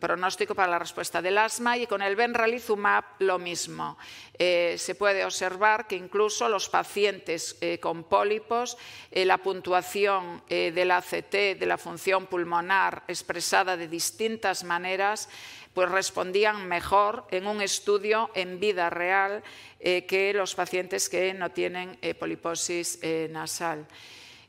pronóstico 0.00 0.54
para 0.54 0.70
la 0.70 0.78
respuesta 0.78 1.20
del 1.20 1.38
asma 1.38 1.76
y 1.76 1.86
con 1.86 2.02
el 2.02 2.16
benralizumab 2.16 3.04
lo 3.18 3.38
mismo. 3.38 3.98
Eh, 4.38 4.76
se 4.78 4.94
puede 4.94 5.24
observar 5.24 5.86
que 5.86 5.96
incluso 5.96 6.48
los 6.48 6.68
pacientes 6.68 7.56
con 7.80 8.04
pólipos, 8.04 8.76
la 9.10 9.38
puntuación 9.38 10.42
del 10.48 10.90
ACT, 10.90 11.32
de 11.58 11.66
la 11.66 11.78
función 11.78 12.26
pulmonar 12.26 13.04
expresada 13.08 13.76
de 13.76 13.88
distintas 13.88 14.64
maneras, 14.64 15.28
pues 15.74 15.90
respondían 15.90 16.66
mejor 16.66 17.26
en 17.30 17.46
un 17.46 17.60
estudio 17.60 18.30
en 18.34 18.58
vida 18.58 18.90
real 18.90 19.42
que 19.80 20.32
los 20.34 20.54
pacientes 20.54 21.08
que 21.08 21.34
no 21.34 21.50
tienen 21.50 21.98
poliposis 22.18 22.98
nasal. 23.30 23.86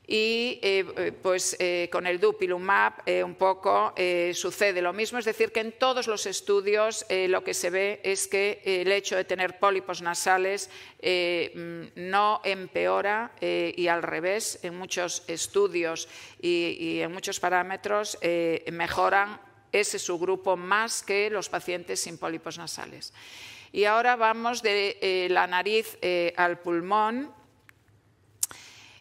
Y 0.05 0.59
eh, 0.61 0.85
eh, 0.97 1.11
pues 1.13 1.55
eh, 1.59 1.87
con 1.89 2.05
el 2.05 2.19
dupilumab 2.19 2.93
un 3.23 3.35
poco 3.35 3.93
sucede 4.33 4.81
lo 4.81 4.91
mismo, 4.91 5.17
es 5.17 5.25
decir, 5.25 5.51
que 5.51 5.61
en 5.61 5.71
todos 5.71 6.07
los 6.07 6.25
estudios 6.25 7.05
lo 7.09 7.43
que 7.43 7.53
se 7.53 7.69
ve 7.69 8.01
es 8.03 8.27
que 8.27 8.61
el 8.65 8.91
hecho 8.91 9.15
de 9.15 9.23
tener 9.23 9.59
pólipos 9.59 10.01
nasales 10.01 10.69
mm, 11.01 11.83
no 11.95 12.41
empeora 12.43 13.31
y 13.41 13.87
al 13.87 14.03
revés, 14.03 14.59
en 14.63 14.77
muchos 14.77 15.23
estudios 15.27 16.09
y, 16.41 16.99
en 16.99 17.11
muchos 17.11 17.39
parámetros 17.39 18.17
mejoran 18.71 19.39
ese 19.71 19.99
subgrupo 19.99 20.57
más 20.57 21.01
que 21.01 21.29
los 21.29 21.49
pacientes 21.49 22.01
sin 22.01 22.17
pólipos 22.17 22.57
nasales. 22.57 23.13
Y 23.71 23.85
ahora 23.85 24.15
vamos 24.15 24.61
de 24.61 25.27
la 25.29 25.47
nariz 25.47 25.97
al 26.35 26.59
pulmón 26.59 27.42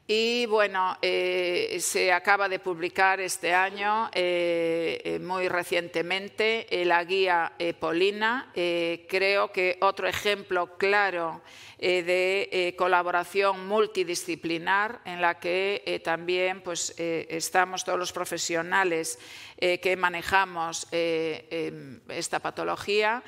y 0.06 0.46
bueno, 0.46 0.98
eh, 1.00 1.76
se 1.80 2.12
acaba 2.12 2.48
de 2.48 2.58
publicar 2.58 3.20
este 3.20 3.54
año, 3.54 4.10
eh, 4.12 5.00
eh, 5.04 5.18
muy 5.20 5.48
recientemente, 5.48 6.66
la 6.84 7.04
guía 7.04 7.52
Polina. 7.78 8.50
creo 8.52 9.52
que 9.52 9.78
otro 9.80 10.08
ejemplo 10.08 10.76
claro 10.76 11.40
de 11.78 12.74
colaboración 12.76 13.66
multidisciplinar 13.66 15.00
en 15.04 15.20
la 15.20 15.38
que 15.38 16.00
también 16.04 16.62
pues, 16.62 16.94
estamos 16.98 17.84
todos 17.84 17.98
los 17.98 18.12
profesionales 18.12 19.18
que 19.58 19.96
manejamos 19.96 20.86
esta 20.92 22.38
patología 22.40 23.22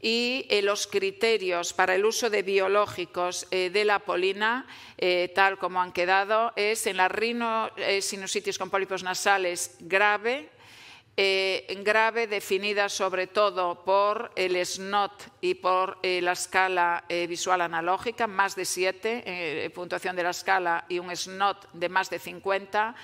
y 0.00 0.46
eh, 0.50 0.60
los 0.62 0.86
criterios 0.86 1.72
para 1.72 1.94
el 1.94 2.04
uso 2.04 2.28
de 2.28 2.42
biológicos 2.42 3.46
eh, 3.50 3.70
de 3.70 3.84
la 3.84 4.00
polina, 4.00 4.66
eh, 4.98 5.32
tal 5.34 5.58
como 5.58 5.80
han 5.80 5.92
quedado, 5.92 6.52
es 6.56 6.86
en 6.86 6.98
la 6.98 7.08
rinosinusitis 7.08 8.58
con 8.58 8.70
pólipos 8.70 9.02
nasales 9.02 9.76
grave, 9.80 10.50
grave 11.16 12.26
definida 12.26 12.88
sobre 12.88 13.28
todo 13.28 13.84
por 13.84 14.32
el 14.34 14.56
SNOT 14.66 15.12
y 15.40 15.54
por 15.54 15.98
la 16.02 16.32
escala 16.32 17.04
visual 17.28 17.60
analógica, 17.60 18.26
más 18.26 18.56
de 18.56 18.64
7, 18.64 19.70
puntuación 19.72 20.16
de 20.16 20.24
la 20.24 20.30
escala, 20.30 20.84
y 20.88 20.98
un 20.98 21.14
SNOT 21.14 21.70
de 21.72 21.88
más 21.88 22.10
de 22.10 22.18
50. 22.18 22.96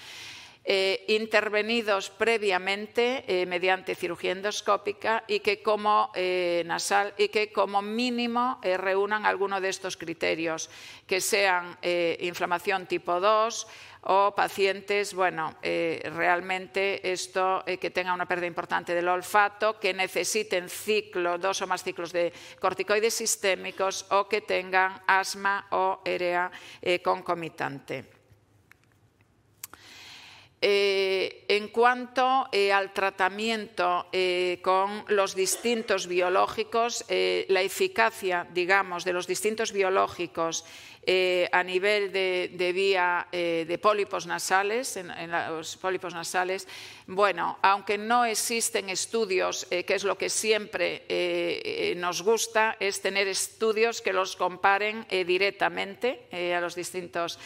Eh, 0.63 1.07
intervenidos 1.09 2.11
previamente 2.11 3.25
eh, 3.27 3.47
mediante 3.47 3.97
cirugía 3.97 4.37
endoscópica 4.37 5.25
y 5.27 5.41
que 5.41 5.65
como 5.65 6.13
eh, 6.15 6.63
nasal 6.67 7.15
y 7.17 7.33
que 7.33 7.51
como 7.51 7.81
mínimo 7.81 8.61
reúnan 8.63 9.25
alguno 9.25 9.59
de 9.59 9.71
estos 9.71 9.97
criterios, 9.97 10.69
que 11.07 11.23
sean 11.23 11.79
inflamación 12.21 12.85
tipo 12.87 13.19
2 13.19 13.67
o 14.03 14.35
pacientes, 14.37 15.13
bueno, 15.13 15.57
realmente 15.63 17.01
esto 17.11 17.65
que 17.65 17.91
tenga 17.91 18.15
una 18.15 18.29
pérdida 18.29 18.47
importante 18.47 18.95
del 18.95 19.09
olfato, 19.09 19.81
que 19.81 19.93
necesiten 19.93 20.69
ciclo, 20.69 21.39
dos 21.39 21.61
o 21.63 21.67
más 21.67 21.83
ciclos 21.83 22.13
de 22.13 22.33
corticoides 22.61 23.15
sistémicos 23.15 24.07
o 24.13 24.29
que 24.29 24.43
tengan 24.43 25.03
asma 25.09 25.67
o 25.73 26.01
EREA 26.05 26.53
concomitante. 27.03 28.20
Eh, 30.63 31.47
en 31.49 31.69
cuanto 31.69 32.47
eh, 32.53 32.71
al 32.71 32.93
tratamiento 32.93 34.09
eh, 34.13 34.59
con 34.61 35.07
los 35.09 35.35
distintos 35.35 36.07
biológicos, 36.07 37.05
la 37.09 37.63
eficacia, 37.63 38.47
digamos, 38.53 39.05
de 39.05 39.15
los 39.15 39.27
distintos 39.27 39.73
biológicos 39.73 40.67
eh, 41.03 41.49
a 41.51 41.63
nivel 41.63 42.13
de, 42.13 42.73
vía 42.75 43.27
eh, 43.33 43.65
de 43.67 43.79
pólipos 43.79 44.27
nasales, 44.27 44.99
en, 44.99 45.09
los 45.31 45.79
pólipos 45.79 46.13
nasales, 46.13 46.69
bueno, 47.07 47.59
aunque 47.63 47.97
no 47.97 48.27
existen 48.27 48.91
estudios, 48.91 49.67
eh, 49.71 49.85
que 49.85 49.95
es 49.95 50.05
lo 50.05 50.19
que 50.19 50.29
siempre 50.29 51.97
nos 51.97 52.23
gusta, 52.23 52.77
es 52.79 53.01
tener 53.01 53.29
estudios 53.29 54.03
que 54.03 54.13
los 54.13 54.37
comparen 54.37 55.07
directamente 55.11 56.29
a 56.55 56.61
los 56.61 56.75
distintos 56.75 57.39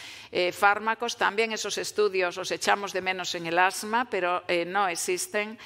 fármacos. 0.52 1.16
También 1.16 1.52
esos 1.52 1.78
estudios 1.78 2.36
los 2.36 2.50
echamos 2.50 2.92
de 2.92 3.02
menos 3.02 3.34
en 3.34 3.46
el 3.46 3.58
asma, 3.58 4.08
pero 4.10 4.42
no 4.66 4.88
existen. 4.88 5.58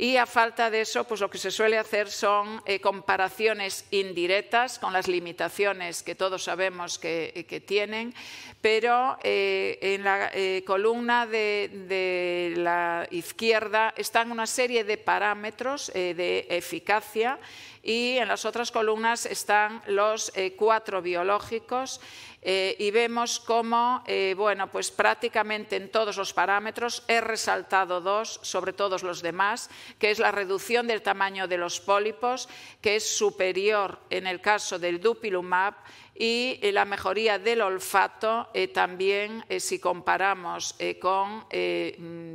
Y 0.00 0.16
a 0.16 0.24
falta 0.24 0.70
de 0.70 0.80
eso, 0.80 1.04
pues 1.04 1.20
lo 1.20 1.28
que 1.28 1.36
se 1.36 1.50
suele 1.50 1.76
hacer 1.76 2.10
son 2.10 2.62
eh, 2.64 2.80
comparaciones 2.80 3.84
indirectas 3.90 4.78
con 4.78 4.94
las 4.94 5.08
limitaciones 5.08 6.02
que 6.02 6.14
todos 6.14 6.44
sabemos 6.44 6.98
que, 6.98 7.34
eh, 7.36 7.60
tienen, 7.60 8.14
pero 8.62 9.18
eh, 9.22 9.78
en 9.82 10.04
la 10.04 10.32
columna 10.64 11.26
de, 11.26 12.54
la 12.56 13.06
izquierda 13.10 13.92
están 13.94 14.32
una 14.32 14.46
serie 14.46 14.84
de 14.84 14.96
parámetros 14.96 15.92
de 15.92 16.46
eficacia 16.48 17.38
y 17.82 18.16
en 18.16 18.28
las 18.28 18.46
otras 18.46 18.70
columnas 18.70 19.26
están 19.26 19.82
los 19.86 20.32
cuatro 20.56 21.02
biológicos 21.02 22.00
y 22.42 22.90
vemos 22.90 23.40
cómo, 23.40 24.04
bueno, 24.36 24.66
pues 24.68 24.90
prácticamente 24.90 25.76
en 25.76 25.90
todos 25.90 26.16
los 26.16 26.32
parámetros 26.32 27.02
he 27.08 27.20
resaltado 27.20 28.00
dos 28.00 28.40
sobre 28.42 28.72
todos 28.72 29.02
los 29.02 29.22
demás, 29.22 29.70
que 29.98 30.10
es 30.10 30.18
la 30.18 30.30
reducción 30.30 30.86
del 30.86 31.02
tamaño 31.02 31.48
de 31.48 31.58
los 31.58 31.80
pólipos, 31.80 32.48
que 32.80 32.96
es 32.96 33.16
superior 33.16 33.98
en 34.10 34.26
el 34.26 34.40
caso 34.40 34.78
del 34.78 35.00
dupilumab, 35.00 35.74
y 36.14 36.58
eh, 36.60 36.70
la 36.72 36.84
mejoría 36.84 37.38
del 37.38 37.62
olfato 37.62 38.50
también, 38.74 39.42
si 39.58 39.78
comparamos 39.78 40.76
con 41.00 41.46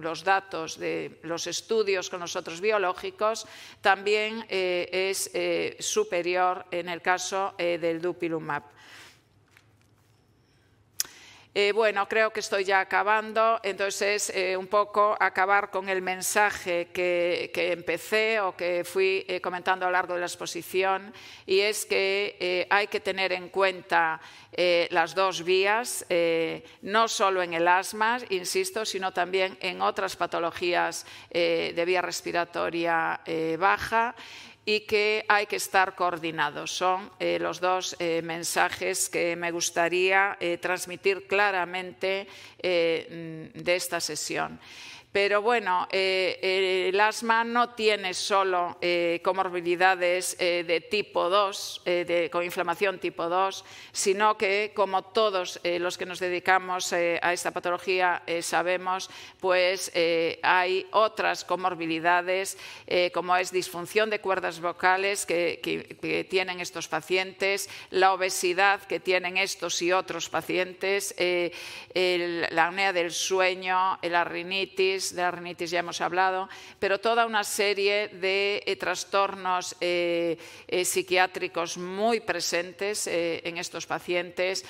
los 0.01 0.23
datos 0.23 0.79
de 0.79 1.19
los 1.21 1.45
estudios 1.45 2.09
con 2.09 2.19
los 2.19 2.35
otros 2.35 2.61
biológicos, 2.61 3.45
también 3.81 4.43
es 4.49 5.29
superior 5.79 6.65
en 6.71 6.89
el 6.89 7.01
caso 7.03 7.53
del 7.57 8.01
dupilumab. 8.01 8.74
Eh, 11.57 11.71
bueno, 11.71 12.05
creo 12.09 12.31
que 12.31 12.41
estoy 12.41 12.65
ya 12.65 12.81
acabando, 12.81 13.61
entonces 13.63 14.29
eh, 14.35 14.57
un 14.57 14.67
poco 14.67 15.15
acabar 15.17 15.71
con 15.71 15.87
el 15.87 16.01
mensaje 16.01 16.89
que, 16.91 17.49
empecé 17.55 18.41
o 18.41 18.57
que 18.57 18.83
fui 18.83 19.23
eh, 19.29 19.39
comentando 19.39 19.85
a 19.85 19.87
lo 19.87 19.93
largo 19.93 20.15
de 20.15 20.19
la 20.19 20.25
exposición 20.25 21.13
y 21.45 21.61
es 21.61 21.85
que 21.85 22.67
hay 22.69 22.87
que 22.87 22.99
tener 22.99 23.31
en 23.31 23.47
cuenta 23.47 24.19
las 24.89 25.15
dos 25.15 25.43
vías, 25.43 26.05
no 26.81 27.07
solo 27.07 27.41
en 27.41 27.53
el 27.53 27.67
asma, 27.67 28.19
insisto, 28.29 28.85
sino 28.85 29.13
también 29.13 29.57
en 29.61 29.81
otras 29.81 30.15
patologías 30.15 31.05
de 31.29 31.83
vía 31.85 32.01
respiratoria 32.01 33.21
baja 33.57 34.15
y 34.65 34.81
que 34.81 35.23
hay 35.27 35.45
que 35.45 35.57
estar 35.57 35.95
coordinados. 35.95 36.71
Son 36.71 37.11
eh, 37.19 37.37
los 37.39 37.59
dos 37.59 37.95
eh, 37.99 38.21
mensajes 38.23 39.09
que 39.09 39.35
me 39.35 39.51
gustaría 39.51 40.37
eh, 40.39 40.57
transmitir 40.57 41.27
claramente 41.27 42.27
mm, 42.57 43.61
de 43.61 43.75
esta 43.75 43.99
sesión. 43.99 44.59
Pero 45.15 45.41
bueno, 45.41 45.87
eh, 45.93 46.39
eh, 46.41 46.89
el 46.89 46.99
asma 46.99 47.45
no 47.45 47.69
tiene 47.69 48.13
solo 48.13 48.77
eh, 48.81 49.21
comorbilidades 49.23 50.37
de 50.37 50.87
tipo 50.91 51.29
2, 51.29 51.83
con 52.29 52.43
inflamación 52.43 52.99
tipo 52.99 53.29
2, 53.29 53.63
sino 53.93 54.37
que, 54.37 54.73
como 54.75 55.03
todos 55.03 55.61
los 55.63 55.97
que 55.97 56.05
nos 56.05 56.19
dedicamos 56.19 56.91
a 56.91 57.31
esta 57.31 57.51
patología 57.51 58.23
sabemos, 58.41 59.09
pues 59.39 59.89
hay 60.43 60.85
otras 60.91 61.45
comorbilidades, 61.45 62.57
como 63.13 63.37
es 63.37 63.53
disfunción 63.53 64.09
de 64.09 64.19
cuerdas 64.19 64.59
vocales 64.59 65.25
que, 65.25 66.27
tienen 66.29 66.59
estos 66.59 66.89
pacientes, 66.89 67.69
la 67.89 68.11
obesidad 68.11 68.81
que 68.83 68.99
tienen 68.99 69.37
estos 69.37 69.81
y 69.81 69.93
otros 69.93 70.27
pacientes, 70.27 71.15
la 71.17 72.67
apnea 72.67 72.91
del 72.91 73.11
sueño, 73.11 73.97
la 74.01 74.25
rinitis, 74.25 75.04
de 75.13 75.21
la 75.21 75.31
ya 75.53 75.79
hemos 75.79 76.01
hablado, 76.01 76.49
pero 76.79 76.99
toda 76.99 77.25
una 77.25 77.43
serie 77.43 78.07
de 78.07 78.63
eh, 78.65 78.75
trastornos 78.77 79.75
eh, 79.81 80.37
eh, 80.67 80.85
psiquiátricos 80.85 81.77
muy 81.77 82.21
presentes 82.21 83.07
en 83.07 83.57
estos 83.57 83.85
pacientes 83.85 84.63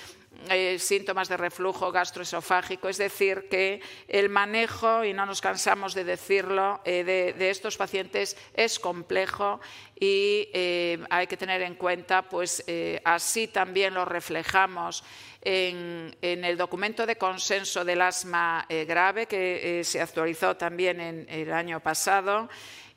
eh, 0.49 0.77
síntomas 0.77 1.27
de 1.27 1.37
reflujo 1.37 1.91
gastroesofágico. 1.91 2.87
Es 2.87 2.97
decir, 2.97 3.47
que 3.49 3.81
el 4.07 4.29
manejo, 4.29 5.03
y 5.03 5.11
no 5.11 5.25
nos 5.25 5.41
cansamos 5.41 5.95
de 5.95 6.03
decirlo, 6.03 6.81
eh, 6.85 7.03
de, 7.03 7.49
estos 7.49 7.77
pacientes 7.77 8.37
es 8.53 8.77
complejo 8.77 9.59
y 9.99 10.49
eh, 10.53 10.99
hay 11.09 11.25
que 11.25 11.37
tener 11.37 11.63
en 11.63 11.75
cuenta, 11.75 12.29
pues 12.29 12.63
así 13.03 13.47
también 13.47 13.95
lo 13.95 14.05
reflejamos 14.05 15.03
en, 15.41 16.15
el 16.21 16.57
documento 16.57 17.05
de 17.05 17.17
consenso 17.17 17.83
del 17.83 18.01
asma 18.01 18.67
grave 18.87 19.25
que 19.25 19.81
se 19.83 20.01
actualizó 20.01 20.55
también 20.57 20.99
en 20.99 21.25
el 21.29 21.53
año 21.53 21.79
pasado 21.79 22.49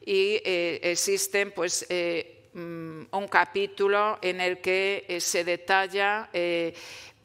y 0.05 0.41
existen 0.45 1.53
pues 1.53 1.87
mm, 2.55 3.03
un 3.11 3.29
capítulo 3.29 4.19
en 4.21 4.41
el 4.41 4.61
que 4.61 5.19
se 5.21 5.45
detalla 5.45 6.31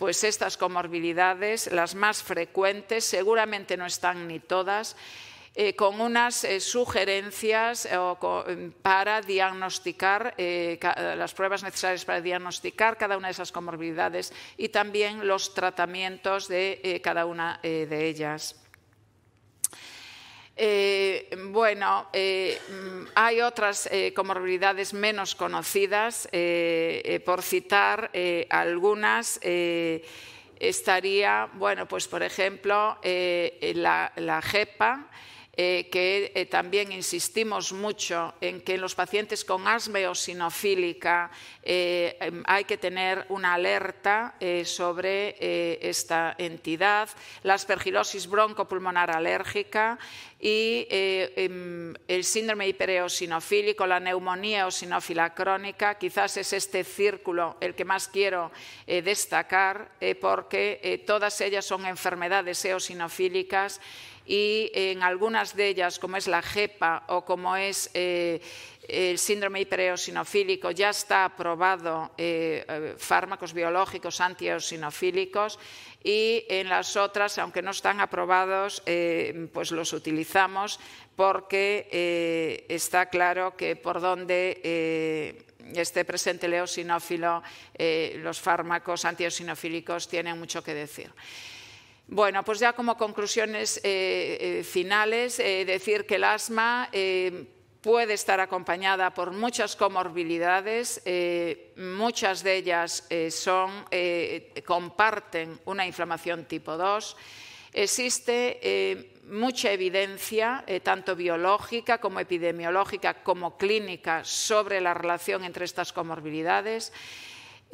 pues 0.03 0.25
estas 0.25 0.57
comorbilidades, 0.57 1.71
las 1.71 1.95
más 1.95 2.21
frecuentes, 2.21 3.05
seguramente 3.05 3.77
no 3.77 3.85
están 3.85 4.27
ni 4.27 4.41
todas, 4.41 4.97
eh, 5.55 5.77
con 5.77 6.01
unas 6.01 6.43
eh, 6.43 6.59
sugerencias 6.59 7.85
eh, 7.85 8.71
para 8.81 9.21
diagnosticar 9.21 10.35
las 10.37 11.33
pruebas 11.33 11.63
necesarias 11.63 12.03
para 12.03 12.19
diagnosticar 12.19 12.97
cada 12.97 13.15
una 13.15 13.29
de 13.29 13.31
esas 13.31 13.53
comorbilidades 13.53 14.33
y 14.57 14.67
también 14.67 15.25
los 15.25 15.53
tratamientos 15.53 16.49
de 16.49 16.99
cada 17.01 17.25
una 17.25 17.61
de 17.63 18.05
ellas. 18.05 18.62
Eh, 20.55 21.35
bueno, 21.47 22.09
eh, 22.13 22.59
hay 23.15 23.41
otras 23.41 23.89
eh, 23.91 24.13
comorbilidades 24.13 24.93
menos 24.93 25.33
conocidas. 25.35 26.27
por 27.25 27.41
citar 27.41 28.11
algunas, 28.49 29.39
estaría, 30.59 31.49
bueno, 31.53 31.87
pues 31.87 32.07
por 32.07 32.21
ejemplo, 32.21 32.97
la, 33.03 34.11
la 34.15 34.41
JEPA, 34.41 35.07
eh, 35.55 35.87
que 35.91 36.31
eh, 36.33 36.47
también 36.47 36.91
insistimos 36.91 37.73
mucho 37.73 38.33
en 38.41 38.59
que 38.61 38.73
en 38.73 38.81
los 38.81 38.95
pacientes 38.95 39.45
con 39.45 39.67
asma 39.67 39.99
eosinofílica 39.99 41.29
eh, 41.61 42.17
em, 42.21 42.41
hay 42.47 42.63
que 42.63 42.79
tener 42.79 43.27
una 43.29 43.53
alerta 43.53 44.33
sobre 44.65 45.37
esta 45.87 46.33
entidad, 46.39 47.07
la 47.43 47.53
aspergilosis 47.53 48.25
broncopulmonar 48.27 49.11
alérgica 49.11 49.99
y 50.39 50.87
em, 50.89 51.93
el 52.07 52.23
síndrome 52.23 52.67
hipereosinofílico, 52.69 53.85
la 53.85 53.99
neumonía 53.99 54.61
eosinófila 54.61 55.35
crónica, 55.35 55.99
quizás 55.99 56.35
es 56.37 56.51
este 56.51 56.83
círculo 56.83 57.57
el 57.61 57.75
que 57.75 57.85
más 57.85 58.07
quiero 58.07 58.51
destacar 58.87 59.91
porque 60.19 61.03
todas 61.05 61.39
ellas 61.41 61.63
son 61.63 61.85
enfermedades 61.85 62.65
eosinofílicas 62.65 63.79
y 64.25 64.71
en 64.73 65.03
algunas 65.03 65.55
de 65.55 65.67
ellas, 65.67 65.99
como 65.99 66.17
es 66.17 66.27
la 66.27 66.41
JEPA 66.41 67.03
o 67.07 67.25
como 67.25 67.55
es 67.57 67.89
eh, 67.93 68.39
el 68.87 69.17
síndrome 69.17 69.61
hipereosinofílico, 69.61 70.71
ya 70.71 70.89
está 70.89 71.25
aprobado 71.25 72.11
eh, 72.17 72.65
eh, 72.67 72.95
fármacos 72.97 73.53
biológicos 73.53 74.21
antieosinofílicos 74.21 75.59
y 76.03 76.45
en 76.49 76.69
las 76.69 76.95
otras, 76.95 77.37
aunque 77.37 77.61
no 77.61 77.71
están 77.71 78.01
aprobados, 78.01 78.83
pues 79.53 79.71
los 79.71 79.93
utilizamos 79.93 80.77
porque 81.15 82.65
está 82.67 83.05
claro 83.05 83.55
que 83.55 83.77
por 83.77 84.01
donde 84.01 85.45
esté 85.73 86.03
presente 86.03 86.47
el 86.47 86.55
eosinófilo, 86.55 87.41
los 88.15 88.41
fármacos 88.41 89.05
antieosinofílicos 89.05 90.09
tienen 90.09 90.37
mucho 90.37 90.61
que 90.61 90.73
decir. 90.73 91.09
Bueno, 92.07 92.43
pues 92.43 92.59
ya 92.59 92.73
como 92.73 92.97
conclusiones 92.97 93.77
eh, 93.77 94.59
eh, 94.59 94.63
finales, 94.63 95.39
eh, 95.39 95.63
decir 95.65 96.05
que 96.05 96.15
el 96.15 96.25
asma 96.25 96.89
puede 97.81 98.13
estar 98.13 98.39
acompañada 98.39 99.13
por 99.13 99.31
muchas 99.31 99.75
comorbilidades, 99.75 101.01
muchas 101.75 102.41
de 102.43 102.55
ellas 102.55 103.07
son, 103.29 103.85
comparten 104.65 105.59
una 105.65 105.85
inflamación 105.85 106.45
tipo 106.45 106.77
2. 106.77 107.17
Existe 107.73 109.19
mucha 109.25 109.73
evidencia, 109.73 110.63
tanto 110.81 111.17
biológica 111.17 111.97
como 111.97 112.21
epidemiológica 112.21 113.15
como 113.15 113.57
clínica, 113.57 114.23
sobre 114.23 114.79
la 114.79 114.93
relación 114.93 115.43
entre 115.43 115.65
estas 115.65 115.91
comorbilidades. 115.91 116.93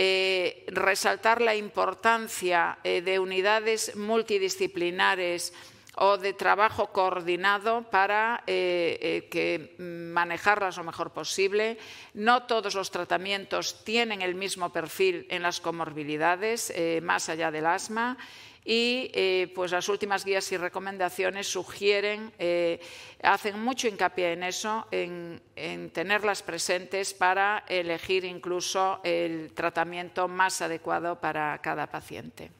Eh, 0.01 0.63
resaltar 0.71 1.41
la 1.41 1.55
importancia 1.55 2.79
eh, 2.85 3.01
de 3.01 3.19
unidades 3.19 3.97
multidisciplinares 3.97 5.51
o 5.95 6.15
de 6.15 6.31
trabajo 6.31 6.95
coordinado 6.95 7.83
para 7.91 8.41
eh, 8.47 9.27
que 9.29 9.75
manejarlas 9.77 10.77
lo 10.77 10.85
mejor 10.85 11.11
posible. 11.11 11.77
No 12.13 12.43
todos 12.43 12.75
los 12.75 12.91
tratamientos 12.91 13.83
tienen 13.83 14.21
el 14.21 14.35
mismo 14.35 14.71
perfil 14.71 15.27
en 15.29 15.43
las 15.43 15.59
comorbilidades, 15.59 16.71
más 17.03 17.27
allá 17.27 17.51
del 17.51 17.65
asma 17.65 18.17
y 18.65 19.09
eh, 19.13 19.51
pues 19.55 19.71
las 19.71 19.89
últimas 19.89 20.25
guías 20.25 20.51
y 20.51 20.57
recomendaciones 20.57 21.47
sugieren, 21.47 22.31
eh, 22.37 22.79
hacen 23.23 23.59
mucho 23.61 23.87
hincapié 23.87 24.33
en 24.33 24.43
eso, 24.43 24.87
en, 24.91 25.41
tenerlas 25.91 26.41
presentes 26.41 27.13
para 27.13 27.65
elegir 27.67 28.23
incluso 28.25 29.01
el 29.03 29.51
tratamiento 29.53 30.27
más 30.27 30.61
adecuado 30.61 31.19
para 31.19 31.59
cada 31.61 31.87
paciente. 31.87 32.58